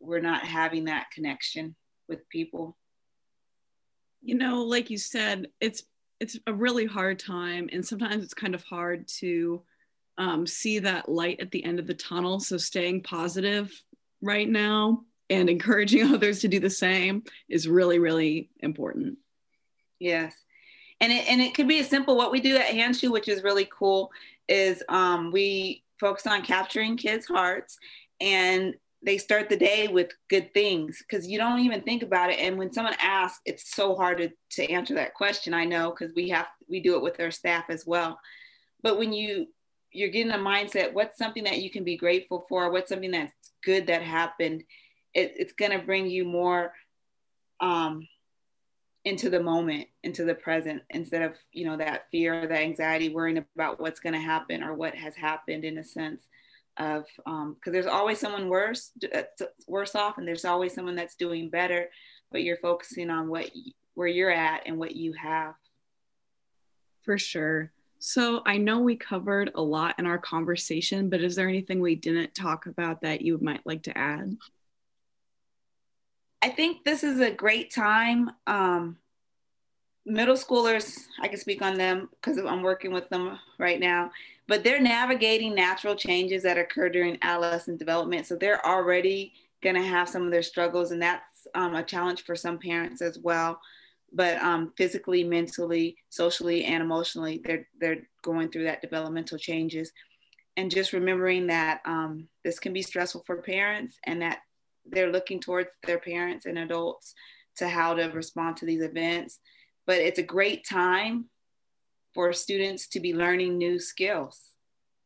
we're 0.00 0.20
not 0.20 0.44
having 0.44 0.84
that 0.84 1.10
connection 1.12 1.74
with 2.08 2.28
people. 2.28 2.76
You 4.22 4.34
know 4.34 4.64
like 4.64 4.90
you 4.90 4.98
said 4.98 5.48
it's 5.60 5.82
it's 6.20 6.38
a 6.46 6.52
really 6.52 6.86
hard 6.86 7.18
time 7.18 7.68
and 7.72 7.86
sometimes 7.86 8.24
it's 8.24 8.34
kind 8.34 8.54
of 8.54 8.64
hard 8.64 9.06
to 9.20 9.62
um, 10.18 10.48
see 10.48 10.80
that 10.80 11.08
light 11.08 11.38
at 11.40 11.52
the 11.52 11.62
end 11.62 11.78
of 11.78 11.86
the 11.86 11.94
tunnel. 11.94 12.40
So 12.40 12.56
staying 12.56 13.02
positive 13.04 13.70
right 14.20 14.48
now 14.48 15.04
and 15.30 15.50
encouraging 15.50 16.12
others 16.12 16.40
to 16.40 16.48
do 16.48 16.60
the 16.60 16.70
same 16.70 17.24
is 17.48 17.68
really 17.68 17.98
really 17.98 18.50
important. 18.60 19.18
Yes. 19.98 20.34
And 21.00 21.12
it, 21.12 21.28
and 21.28 21.40
it 21.40 21.54
could 21.54 21.68
be 21.68 21.78
as 21.78 21.88
simple. 21.88 22.16
What 22.16 22.32
we 22.32 22.40
do 22.40 22.56
at 22.56 22.66
Hanshew 22.66 23.12
which 23.12 23.28
is 23.28 23.42
really 23.42 23.68
cool 23.70 24.10
is 24.48 24.82
um, 24.88 25.30
we 25.30 25.84
focus 26.00 26.26
on 26.26 26.42
capturing 26.42 26.96
kids 26.96 27.26
hearts 27.26 27.78
and 28.20 28.74
they 29.02 29.18
start 29.18 29.48
the 29.48 29.56
day 29.56 29.86
with 29.86 30.10
good 30.28 30.52
things 30.52 31.02
because 31.02 31.28
you 31.28 31.38
don't 31.38 31.60
even 31.60 31.82
think 31.82 32.02
about 32.02 32.30
it. 32.30 32.40
And 32.40 32.58
when 32.58 32.72
someone 32.72 32.96
asks 33.00 33.40
it's 33.44 33.74
so 33.74 33.94
hard 33.94 34.18
to, 34.18 34.30
to 34.50 34.70
answer 34.70 34.94
that 34.94 35.14
question 35.14 35.54
i 35.54 35.64
know 35.64 35.90
because 35.90 36.14
we 36.14 36.28
have 36.30 36.46
we 36.68 36.80
do 36.80 36.96
it 36.96 37.02
with 37.02 37.20
our 37.20 37.30
staff 37.30 37.64
as 37.68 37.86
well. 37.86 38.18
But 38.82 38.98
when 38.98 39.12
you 39.12 39.46
you're 39.92 40.10
getting 40.10 40.32
a 40.32 40.38
mindset 40.38 40.92
what's 40.92 41.18
something 41.18 41.44
that 41.44 41.58
you 41.58 41.70
can 41.70 41.84
be 41.84 41.96
grateful 41.96 42.44
for? 42.48 42.70
What's 42.70 42.88
something 42.88 43.12
that's 43.12 43.32
good 43.62 43.86
that 43.86 44.02
happened 44.02 44.64
it, 45.18 45.34
it's 45.36 45.52
going 45.52 45.72
to 45.72 45.84
bring 45.84 46.08
you 46.08 46.24
more 46.24 46.72
um, 47.60 48.06
into 49.04 49.30
the 49.30 49.40
moment 49.40 49.86
into 50.02 50.24
the 50.24 50.34
present 50.34 50.82
instead 50.90 51.22
of 51.22 51.34
you 51.52 51.64
know 51.64 51.76
that 51.76 52.10
fear 52.10 52.42
or 52.42 52.46
that 52.46 52.60
anxiety 52.60 53.08
worrying 53.08 53.44
about 53.54 53.80
what's 53.80 54.00
going 54.00 54.12
to 54.12 54.20
happen 54.20 54.62
or 54.62 54.74
what 54.74 54.94
has 54.94 55.14
happened 55.16 55.64
in 55.64 55.78
a 55.78 55.84
sense 55.84 56.22
of 56.76 57.04
because 57.16 57.24
um, 57.26 57.56
there's 57.66 57.86
always 57.86 58.18
someone 58.18 58.48
worse 58.48 58.92
uh, 59.14 59.22
worse 59.66 59.94
off 59.94 60.18
and 60.18 60.28
there's 60.28 60.44
always 60.44 60.74
someone 60.74 60.94
that's 60.94 61.16
doing 61.16 61.48
better 61.48 61.88
but 62.30 62.42
you're 62.42 62.58
focusing 62.58 63.10
on 63.10 63.28
what 63.28 63.50
where 63.94 64.08
you're 64.08 64.30
at 64.30 64.62
and 64.66 64.78
what 64.78 64.94
you 64.94 65.12
have. 65.14 65.54
For 67.02 67.18
sure. 67.18 67.72
So 67.98 68.42
i 68.46 68.58
know 68.58 68.78
we 68.78 68.94
covered 68.94 69.50
a 69.54 69.62
lot 69.62 69.98
in 69.98 70.06
our 70.06 70.18
conversation 70.18 71.08
but 71.08 71.20
is 71.20 71.34
there 71.34 71.48
anything 71.48 71.80
we 71.80 71.96
didn't 71.96 72.34
talk 72.34 72.66
about 72.66 73.00
that 73.00 73.22
you 73.22 73.38
might 73.40 73.66
like 73.66 73.82
to 73.84 73.98
add 73.98 74.36
i 76.42 76.48
think 76.48 76.84
this 76.84 77.02
is 77.02 77.20
a 77.20 77.30
great 77.30 77.72
time 77.72 78.30
um, 78.46 78.96
middle 80.06 80.36
schoolers 80.36 80.98
i 81.20 81.28
can 81.28 81.38
speak 81.38 81.62
on 81.62 81.76
them 81.76 82.08
because 82.10 82.38
i'm 82.38 82.62
working 82.62 82.92
with 82.92 83.08
them 83.08 83.38
right 83.58 83.80
now 83.80 84.10
but 84.48 84.64
they're 84.64 84.80
navigating 84.80 85.54
natural 85.54 85.94
changes 85.94 86.42
that 86.42 86.58
occur 86.58 86.88
during 86.88 87.18
adolescent 87.22 87.78
development. 87.78 88.26
So 88.26 88.34
they're 88.34 88.66
already 88.66 89.34
going 89.62 89.76
to 89.76 89.82
have 89.82 90.08
some 90.08 90.24
of 90.24 90.30
their 90.30 90.42
struggles, 90.42 90.90
and 90.90 91.02
that's 91.02 91.46
um, 91.54 91.76
a 91.76 91.82
challenge 91.82 92.24
for 92.24 92.34
some 92.34 92.58
parents 92.58 93.02
as 93.02 93.18
well. 93.18 93.60
But 94.10 94.38
um, 94.38 94.72
physically, 94.76 95.22
mentally, 95.22 95.98
socially, 96.08 96.64
and 96.64 96.82
emotionally, 96.82 97.42
they're 97.44 97.68
they're 97.78 98.08
going 98.22 98.48
through 98.50 98.64
that 98.64 98.80
developmental 98.80 99.36
changes, 99.36 99.92
and 100.56 100.70
just 100.70 100.94
remembering 100.94 101.46
that 101.48 101.82
um, 101.84 102.26
this 102.42 102.58
can 102.58 102.72
be 102.72 102.80
stressful 102.80 103.24
for 103.26 103.42
parents, 103.42 103.98
and 104.04 104.22
that 104.22 104.38
they're 104.90 105.12
looking 105.12 105.40
towards 105.40 105.70
their 105.86 105.98
parents 105.98 106.46
and 106.46 106.58
adults 106.58 107.14
to 107.56 107.68
how 107.68 107.94
to 107.94 108.04
respond 108.06 108.56
to 108.58 108.66
these 108.66 108.82
events. 108.82 109.38
But 109.86 109.98
it's 109.98 110.18
a 110.18 110.22
great 110.22 110.66
time 110.68 111.26
for 112.14 112.32
students 112.32 112.88
to 112.88 113.00
be 113.00 113.14
learning 113.14 113.58
new 113.58 113.78
skills, 113.78 114.40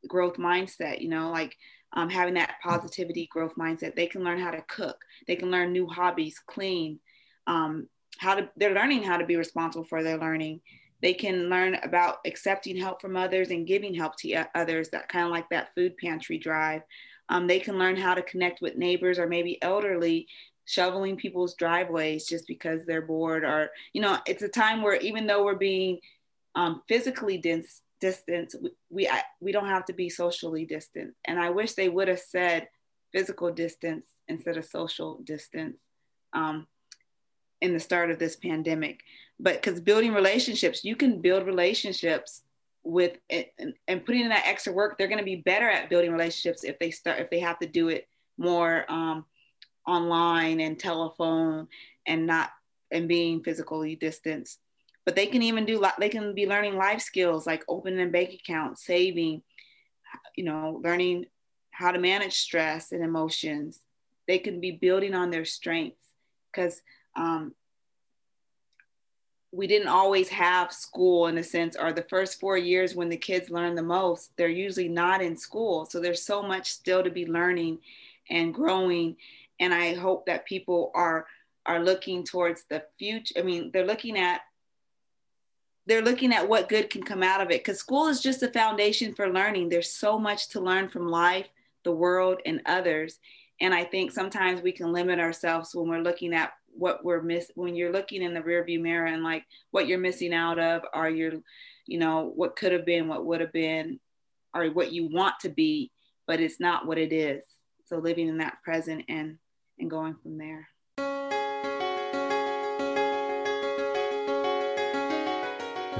growth 0.08 0.36
mindset, 0.36 1.00
you 1.00 1.08
know, 1.08 1.30
like 1.30 1.56
um, 1.94 2.08
having 2.08 2.34
that 2.34 2.54
positivity 2.62 3.28
growth 3.30 3.54
mindset. 3.58 3.94
They 3.94 4.06
can 4.06 4.24
learn 4.24 4.38
how 4.38 4.50
to 4.50 4.62
cook, 4.68 4.96
they 5.26 5.36
can 5.36 5.50
learn 5.50 5.72
new 5.72 5.86
hobbies, 5.86 6.40
clean, 6.46 7.00
um, 7.46 7.88
how 8.18 8.34
to, 8.36 8.48
they're 8.56 8.74
learning 8.74 9.02
how 9.02 9.16
to 9.16 9.26
be 9.26 9.36
responsible 9.36 9.84
for 9.84 10.02
their 10.02 10.18
learning. 10.18 10.60
They 11.00 11.14
can 11.14 11.48
learn 11.48 11.74
about 11.82 12.18
accepting 12.24 12.76
help 12.76 13.00
from 13.00 13.16
others 13.16 13.50
and 13.50 13.66
giving 13.66 13.92
help 13.92 14.16
to 14.18 14.46
others, 14.54 14.90
that 14.90 15.08
kind 15.08 15.26
of 15.26 15.32
like 15.32 15.48
that 15.50 15.74
food 15.74 15.96
pantry 15.96 16.38
drive. 16.38 16.82
Um, 17.32 17.46
they 17.46 17.58
can 17.58 17.78
learn 17.78 17.96
how 17.96 18.14
to 18.14 18.22
connect 18.22 18.60
with 18.60 18.76
neighbors 18.76 19.18
or 19.18 19.26
maybe 19.26 19.60
elderly 19.62 20.28
shoveling 20.64 21.16
people's 21.16 21.54
driveways 21.54 22.26
just 22.26 22.46
because 22.46 22.84
they're 22.84 23.02
bored 23.02 23.42
or 23.42 23.70
you 23.92 24.00
know 24.00 24.16
it's 24.28 24.42
a 24.42 24.48
time 24.48 24.80
where 24.80 24.94
even 24.96 25.26
though 25.26 25.44
we're 25.44 25.56
being 25.56 25.98
um, 26.54 26.82
physically 26.88 27.38
dis- 27.38 27.82
distance, 28.02 28.54
we, 28.60 28.70
we, 28.90 29.08
I, 29.08 29.22
we 29.40 29.52
don't 29.52 29.68
have 29.68 29.86
to 29.86 29.92
be 29.92 30.10
socially 30.10 30.66
distant. 30.66 31.14
And 31.24 31.38
I 31.38 31.50
wish 31.50 31.72
they 31.72 31.88
would 31.88 32.08
have 32.08 32.18
said 32.18 32.68
physical 33.12 33.50
distance 33.52 34.06
instead 34.28 34.56
of 34.56 34.64
social 34.64 35.20
distance 35.24 35.78
um, 36.32 36.66
in 37.60 37.72
the 37.72 37.80
start 37.80 38.10
of 38.10 38.18
this 38.18 38.36
pandemic. 38.36 39.00
But 39.38 39.62
because 39.62 39.80
building 39.80 40.12
relationships, 40.12 40.84
you 40.84 40.96
can 40.96 41.20
build 41.20 41.46
relationships 41.46 42.42
with 42.84 43.16
it, 43.28 43.52
and, 43.58 43.74
and 43.88 44.04
putting 44.04 44.22
in 44.22 44.28
that 44.30 44.46
extra 44.46 44.72
work, 44.72 44.96
they're 44.96 45.08
going 45.08 45.18
to 45.18 45.24
be 45.24 45.36
better 45.36 45.68
at 45.68 45.88
building 45.88 46.12
relationships 46.12 46.64
if 46.64 46.78
they 46.78 46.90
start 46.90 47.20
if 47.20 47.30
they 47.30 47.40
have 47.40 47.58
to 47.60 47.66
do 47.66 47.88
it 47.88 48.08
more 48.38 48.84
um, 48.90 49.24
online 49.86 50.60
and 50.60 50.78
telephone 50.78 51.68
and 52.06 52.26
not 52.26 52.50
and 52.90 53.08
being 53.08 53.42
physically 53.42 53.96
distanced. 53.96 54.58
But 55.04 55.16
they 55.16 55.26
can 55.26 55.42
even 55.42 55.64
do 55.64 55.84
they 55.98 56.08
can 56.08 56.34
be 56.34 56.46
learning 56.46 56.76
life 56.76 57.00
skills 57.00 57.46
like 57.46 57.64
opening 57.68 58.06
a 58.06 58.10
bank 58.10 58.34
account 58.34 58.78
saving 58.78 59.42
you 60.36 60.44
know 60.44 60.80
learning 60.82 61.26
how 61.70 61.90
to 61.90 61.98
manage 61.98 62.34
stress 62.34 62.92
and 62.92 63.02
emotions. 63.02 63.80
They 64.28 64.38
can 64.38 64.60
be 64.60 64.72
building 64.72 65.14
on 65.14 65.30
their 65.30 65.44
strengths 65.44 66.12
because 66.52 66.80
um, 67.16 67.54
we 69.52 69.66
didn't 69.66 69.88
always 69.88 70.30
have 70.30 70.72
school 70.72 71.26
in 71.26 71.36
a 71.36 71.42
sense 71.42 71.76
or 71.76 71.92
the 71.92 72.06
first 72.08 72.40
four 72.40 72.56
years 72.56 72.94
when 72.94 73.10
the 73.10 73.16
kids 73.16 73.50
learn 73.50 73.74
the 73.74 73.82
most 73.82 74.30
they're 74.36 74.48
usually 74.48 74.88
not 74.88 75.22
in 75.22 75.36
school 75.36 75.84
so 75.84 76.00
there's 76.00 76.22
so 76.22 76.42
much 76.42 76.72
still 76.72 77.02
to 77.02 77.10
be 77.10 77.26
learning 77.26 77.78
and 78.30 78.54
growing 78.54 79.16
and 79.60 79.74
i 79.74 79.94
hope 79.94 80.26
that 80.26 80.46
people 80.46 80.90
are 80.94 81.26
are 81.66 81.84
looking 81.84 82.24
towards 82.24 82.64
the 82.64 82.82
future 82.98 83.34
i 83.38 83.42
mean 83.42 83.70
they're 83.72 83.86
looking 83.86 84.18
at 84.18 84.40
they're 85.86 86.02
looking 86.02 86.32
at 86.32 86.48
what 86.48 86.68
good 86.68 86.90
can 86.90 87.02
come 87.02 87.22
out 87.22 87.40
of 87.40 87.50
it 87.50 87.64
because 87.64 87.78
school 87.78 88.06
is 88.06 88.20
just 88.20 88.42
a 88.42 88.48
foundation 88.48 89.14
for 89.14 89.28
learning. 89.28 89.68
There's 89.68 89.90
so 89.90 90.18
much 90.18 90.48
to 90.50 90.60
learn 90.60 90.88
from 90.88 91.08
life, 91.08 91.48
the 91.82 91.92
world, 91.92 92.40
and 92.46 92.60
others. 92.66 93.18
And 93.60 93.74
I 93.74 93.84
think 93.84 94.12
sometimes 94.12 94.60
we 94.60 94.72
can 94.72 94.92
limit 94.92 95.18
ourselves 95.18 95.74
when 95.74 95.88
we're 95.88 96.00
looking 96.00 96.34
at 96.34 96.52
what 96.76 97.04
we're 97.04 97.22
miss 97.22 97.50
when 97.54 97.74
you're 97.74 97.92
looking 97.92 98.22
in 98.22 98.34
the 98.34 98.40
rearview 98.40 98.80
mirror 98.80 99.06
and 99.06 99.22
like 99.22 99.44
what 99.70 99.86
you're 99.86 99.98
missing 99.98 100.32
out 100.32 100.58
of, 100.58 100.82
are 100.92 101.10
you're, 101.10 101.34
you 101.86 101.98
know, 101.98 102.32
what 102.34 102.56
could 102.56 102.72
have 102.72 102.86
been, 102.86 103.08
what 103.08 103.24
would 103.24 103.40
have 103.40 103.52
been, 103.52 104.00
or 104.54 104.66
what 104.66 104.92
you 104.92 105.08
want 105.10 105.34
to 105.40 105.48
be, 105.48 105.90
but 106.26 106.40
it's 106.40 106.60
not 106.60 106.86
what 106.86 106.98
it 106.98 107.12
is. 107.12 107.44
So 107.86 107.98
living 107.98 108.28
in 108.28 108.38
that 108.38 108.62
present 108.64 109.04
and 109.08 109.38
and 109.78 109.90
going 109.90 110.16
from 110.22 110.38
there. 110.38 110.68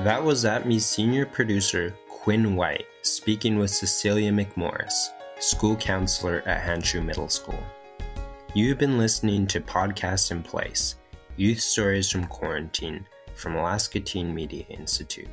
That 0.05 0.25
was 0.25 0.45
ATMI 0.45 0.81
senior 0.81 1.27
producer, 1.27 1.95
Quinn 2.09 2.57
White, 2.57 2.87
speaking 3.03 3.57
with 3.59 3.71
Cecilia 3.71 4.33
McMorris, 4.33 5.11
school 5.39 5.77
counselor 5.77 6.43
at 6.47 6.61
Hanshew 6.61 7.03
Middle 7.03 7.29
School. 7.29 7.63
You 8.55 8.69
have 8.69 8.77
been 8.77 8.99
listening 8.99 9.47
to 9.47 9.62
Podcast 9.62 10.31
in 10.31 10.43
Place 10.43 10.97
Youth 11.37 11.61
Stories 11.61 12.11
from 12.11 12.27
Quarantine 12.27 13.07
from 13.35 13.55
Alaska 13.57 13.99
Teen 13.99 14.35
Media 14.35 14.67
Institute. 14.69 15.31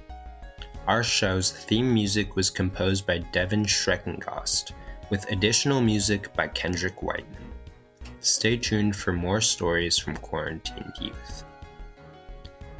Our 0.87 1.03
show's 1.03 1.51
theme 1.51 1.93
music 1.93 2.37
was 2.37 2.49
composed 2.49 3.05
by 3.05 3.17
Devin 3.17 3.65
Schreckengost, 3.65 4.71
with 5.09 5.29
additional 5.31 5.81
music 5.81 6.33
by 6.33 6.47
Kendrick 6.47 7.03
Whiteman. 7.03 7.51
Stay 8.21 8.55
tuned 8.55 8.95
for 8.95 9.11
more 9.11 9.41
stories 9.41 9.97
from 9.97 10.15
quarantined 10.15 10.93
youth. 11.01 11.43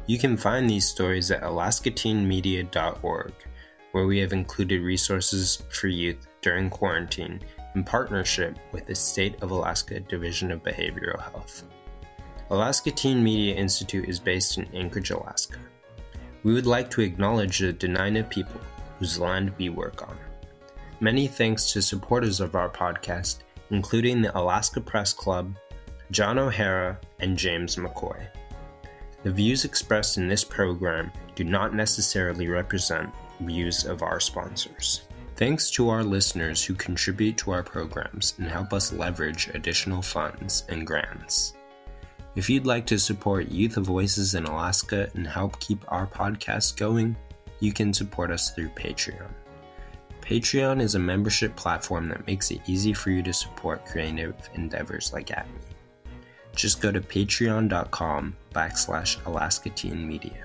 You 0.06 0.18
can 0.18 0.38
find 0.38 0.70
these 0.70 0.88
stories 0.88 1.30
at 1.30 1.42
alaskateenmedia.org, 1.42 3.32
where 3.92 4.06
we 4.06 4.18
have 4.20 4.32
included 4.32 4.80
resources 4.80 5.62
for 5.68 5.88
youth 5.88 6.26
during 6.40 6.70
quarantine 6.70 7.42
in 7.74 7.84
partnership 7.84 8.56
with 8.72 8.86
the 8.86 8.94
State 8.94 9.40
of 9.42 9.50
Alaska 9.50 10.00
Division 10.00 10.50
of 10.50 10.62
Behavioral 10.62 11.20
Health. 11.20 11.64
Alaska 12.50 12.90
Teen 12.90 13.22
Media 13.22 13.54
Institute 13.54 14.08
is 14.08 14.18
based 14.18 14.58
in 14.58 14.68
Anchorage, 14.74 15.10
Alaska. 15.10 15.58
We 16.42 16.52
would 16.52 16.66
like 16.66 16.90
to 16.90 17.02
acknowledge 17.02 17.58
the 17.58 17.72
Dena'ina 17.72 18.28
people 18.28 18.60
whose 18.98 19.20
land 19.20 19.52
we 19.56 19.68
work 19.68 20.02
on. 20.08 20.16
Many 21.00 21.26
thanks 21.26 21.72
to 21.72 21.80
supporters 21.80 22.40
of 22.40 22.54
our 22.54 22.68
podcast, 22.68 23.38
including 23.70 24.20
the 24.20 24.36
Alaska 24.36 24.80
Press 24.80 25.12
Club, 25.12 25.54
John 26.10 26.38
O'Hara, 26.38 26.98
and 27.20 27.36
James 27.36 27.76
McCoy. 27.76 28.26
The 29.22 29.30
views 29.30 29.64
expressed 29.64 30.16
in 30.16 30.28
this 30.28 30.44
program 30.44 31.12
do 31.34 31.44
not 31.44 31.74
necessarily 31.74 32.48
represent 32.48 33.14
views 33.40 33.84
of 33.84 34.02
our 34.02 34.18
sponsors. 34.18 35.02
Thanks 35.40 35.70
to 35.70 35.88
our 35.88 36.04
listeners 36.04 36.62
who 36.62 36.74
contribute 36.74 37.38
to 37.38 37.50
our 37.52 37.62
programs 37.62 38.34
and 38.36 38.46
help 38.46 38.74
us 38.74 38.92
leverage 38.92 39.48
additional 39.54 40.02
funds 40.02 40.64
and 40.68 40.86
grants. 40.86 41.54
If 42.34 42.50
you'd 42.50 42.66
like 42.66 42.84
to 42.88 42.98
support 42.98 43.48
Youth 43.48 43.78
of 43.78 43.86
Voices 43.86 44.34
in 44.34 44.44
Alaska 44.44 45.10
and 45.14 45.26
help 45.26 45.58
keep 45.58 45.82
our 45.88 46.06
podcast 46.06 46.76
going, 46.76 47.16
you 47.58 47.72
can 47.72 47.94
support 47.94 48.30
us 48.30 48.50
through 48.50 48.68
Patreon. 48.68 49.30
Patreon 50.20 50.78
is 50.78 50.94
a 50.94 50.98
membership 50.98 51.56
platform 51.56 52.10
that 52.10 52.26
makes 52.26 52.50
it 52.50 52.60
easy 52.66 52.92
for 52.92 53.08
you 53.08 53.22
to 53.22 53.32
support 53.32 53.86
creative 53.86 54.34
endeavors 54.52 55.10
like 55.14 55.28
ATMI. 55.28 55.46
Just 56.54 56.82
go 56.82 56.92
to 56.92 57.00
patreon.com 57.00 58.36
backslash 58.54 59.24
Alaska 59.24 59.70
Teen 59.70 60.06
Media. 60.06 60.44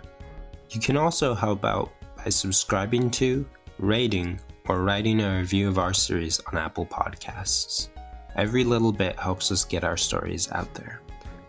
You 0.69 0.79
can 0.79 0.95
also 0.95 1.33
help 1.33 1.65
out 1.65 1.91
by 2.15 2.29
subscribing 2.29 3.11
to, 3.11 3.45
rating, 3.77 4.39
or 4.67 4.81
writing 4.81 5.21
a 5.21 5.37
review 5.37 5.67
of 5.67 5.77
our 5.77 5.93
series 5.93 6.39
on 6.51 6.57
Apple 6.57 6.85
Podcasts. 6.85 7.89
Every 8.35 8.63
little 8.63 8.91
bit 8.91 9.17
helps 9.17 9.51
us 9.51 9.63
get 9.63 9.83
our 9.83 9.97
stories 9.97 10.51
out 10.51 10.73
there. 10.73 11.01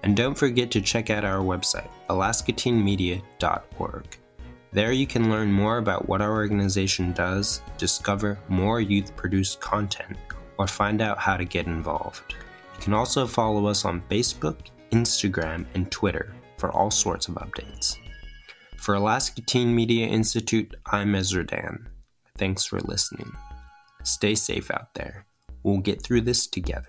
And 0.03 0.17
don't 0.17 0.35
forget 0.35 0.71
to 0.73 0.81
check 0.81 1.11
out 1.11 1.25
our 1.25 1.43
website, 1.43 1.89
alaskateenmedia.org. 2.09 4.19
There 4.73 4.93
you 4.93 5.07
can 5.07 5.31
learn 5.31 5.51
more 5.51 5.79
about 5.79 6.09
what 6.09 6.21
our 6.21 6.33
organization 6.33 7.13
does, 7.13 7.63
discover 7.79 8.39
more 8.49 8.81
youth 8.81 9.17
produced 9.17 9.61
content, 9.61 10.19
or 10.59 10.67
find 10.67 11.01
out 11.01 11.19
how 11.19 11.37
to 11.37 11.45
get 11.45 11.67
involved. 11.67 12.35
You 12.77 12.83
can 12.83 12.93
also 12.93 13.27
follow 13.27 13.67
us 13.67 13.85
on 13.85 14.03
Facebook, 14.11 14.59
Instagram, 14.91 15.65
and 15.75 15.91
Twitter 15.91 16.35
for 16.59 16.71
all 16.71 16.91
sorts 16.91 17.29
of 17.29 17.35
updates. 17.37 17.97
For 18.77 18.95
Alaska 18.95 19.41
Teen 19.41 19.75
Media 19.75 20.07
Institute, 20.07 20.75
I'm 20.87 21.15
Ezra 21.15 21.45
Dan. 21.45 21.89
Thanks 22.38 22.64
for 22.64 22.81
listening. 22.81 23.33
Stay 24.03 24.35
safe 24.35 24.70
out 24.70 24.94
there. 24.94 25.27
We'll 25.62 25.79
get 25.79 26.03
through 26.03 26.22
this 26.22 26.46
together. 26.46 26.88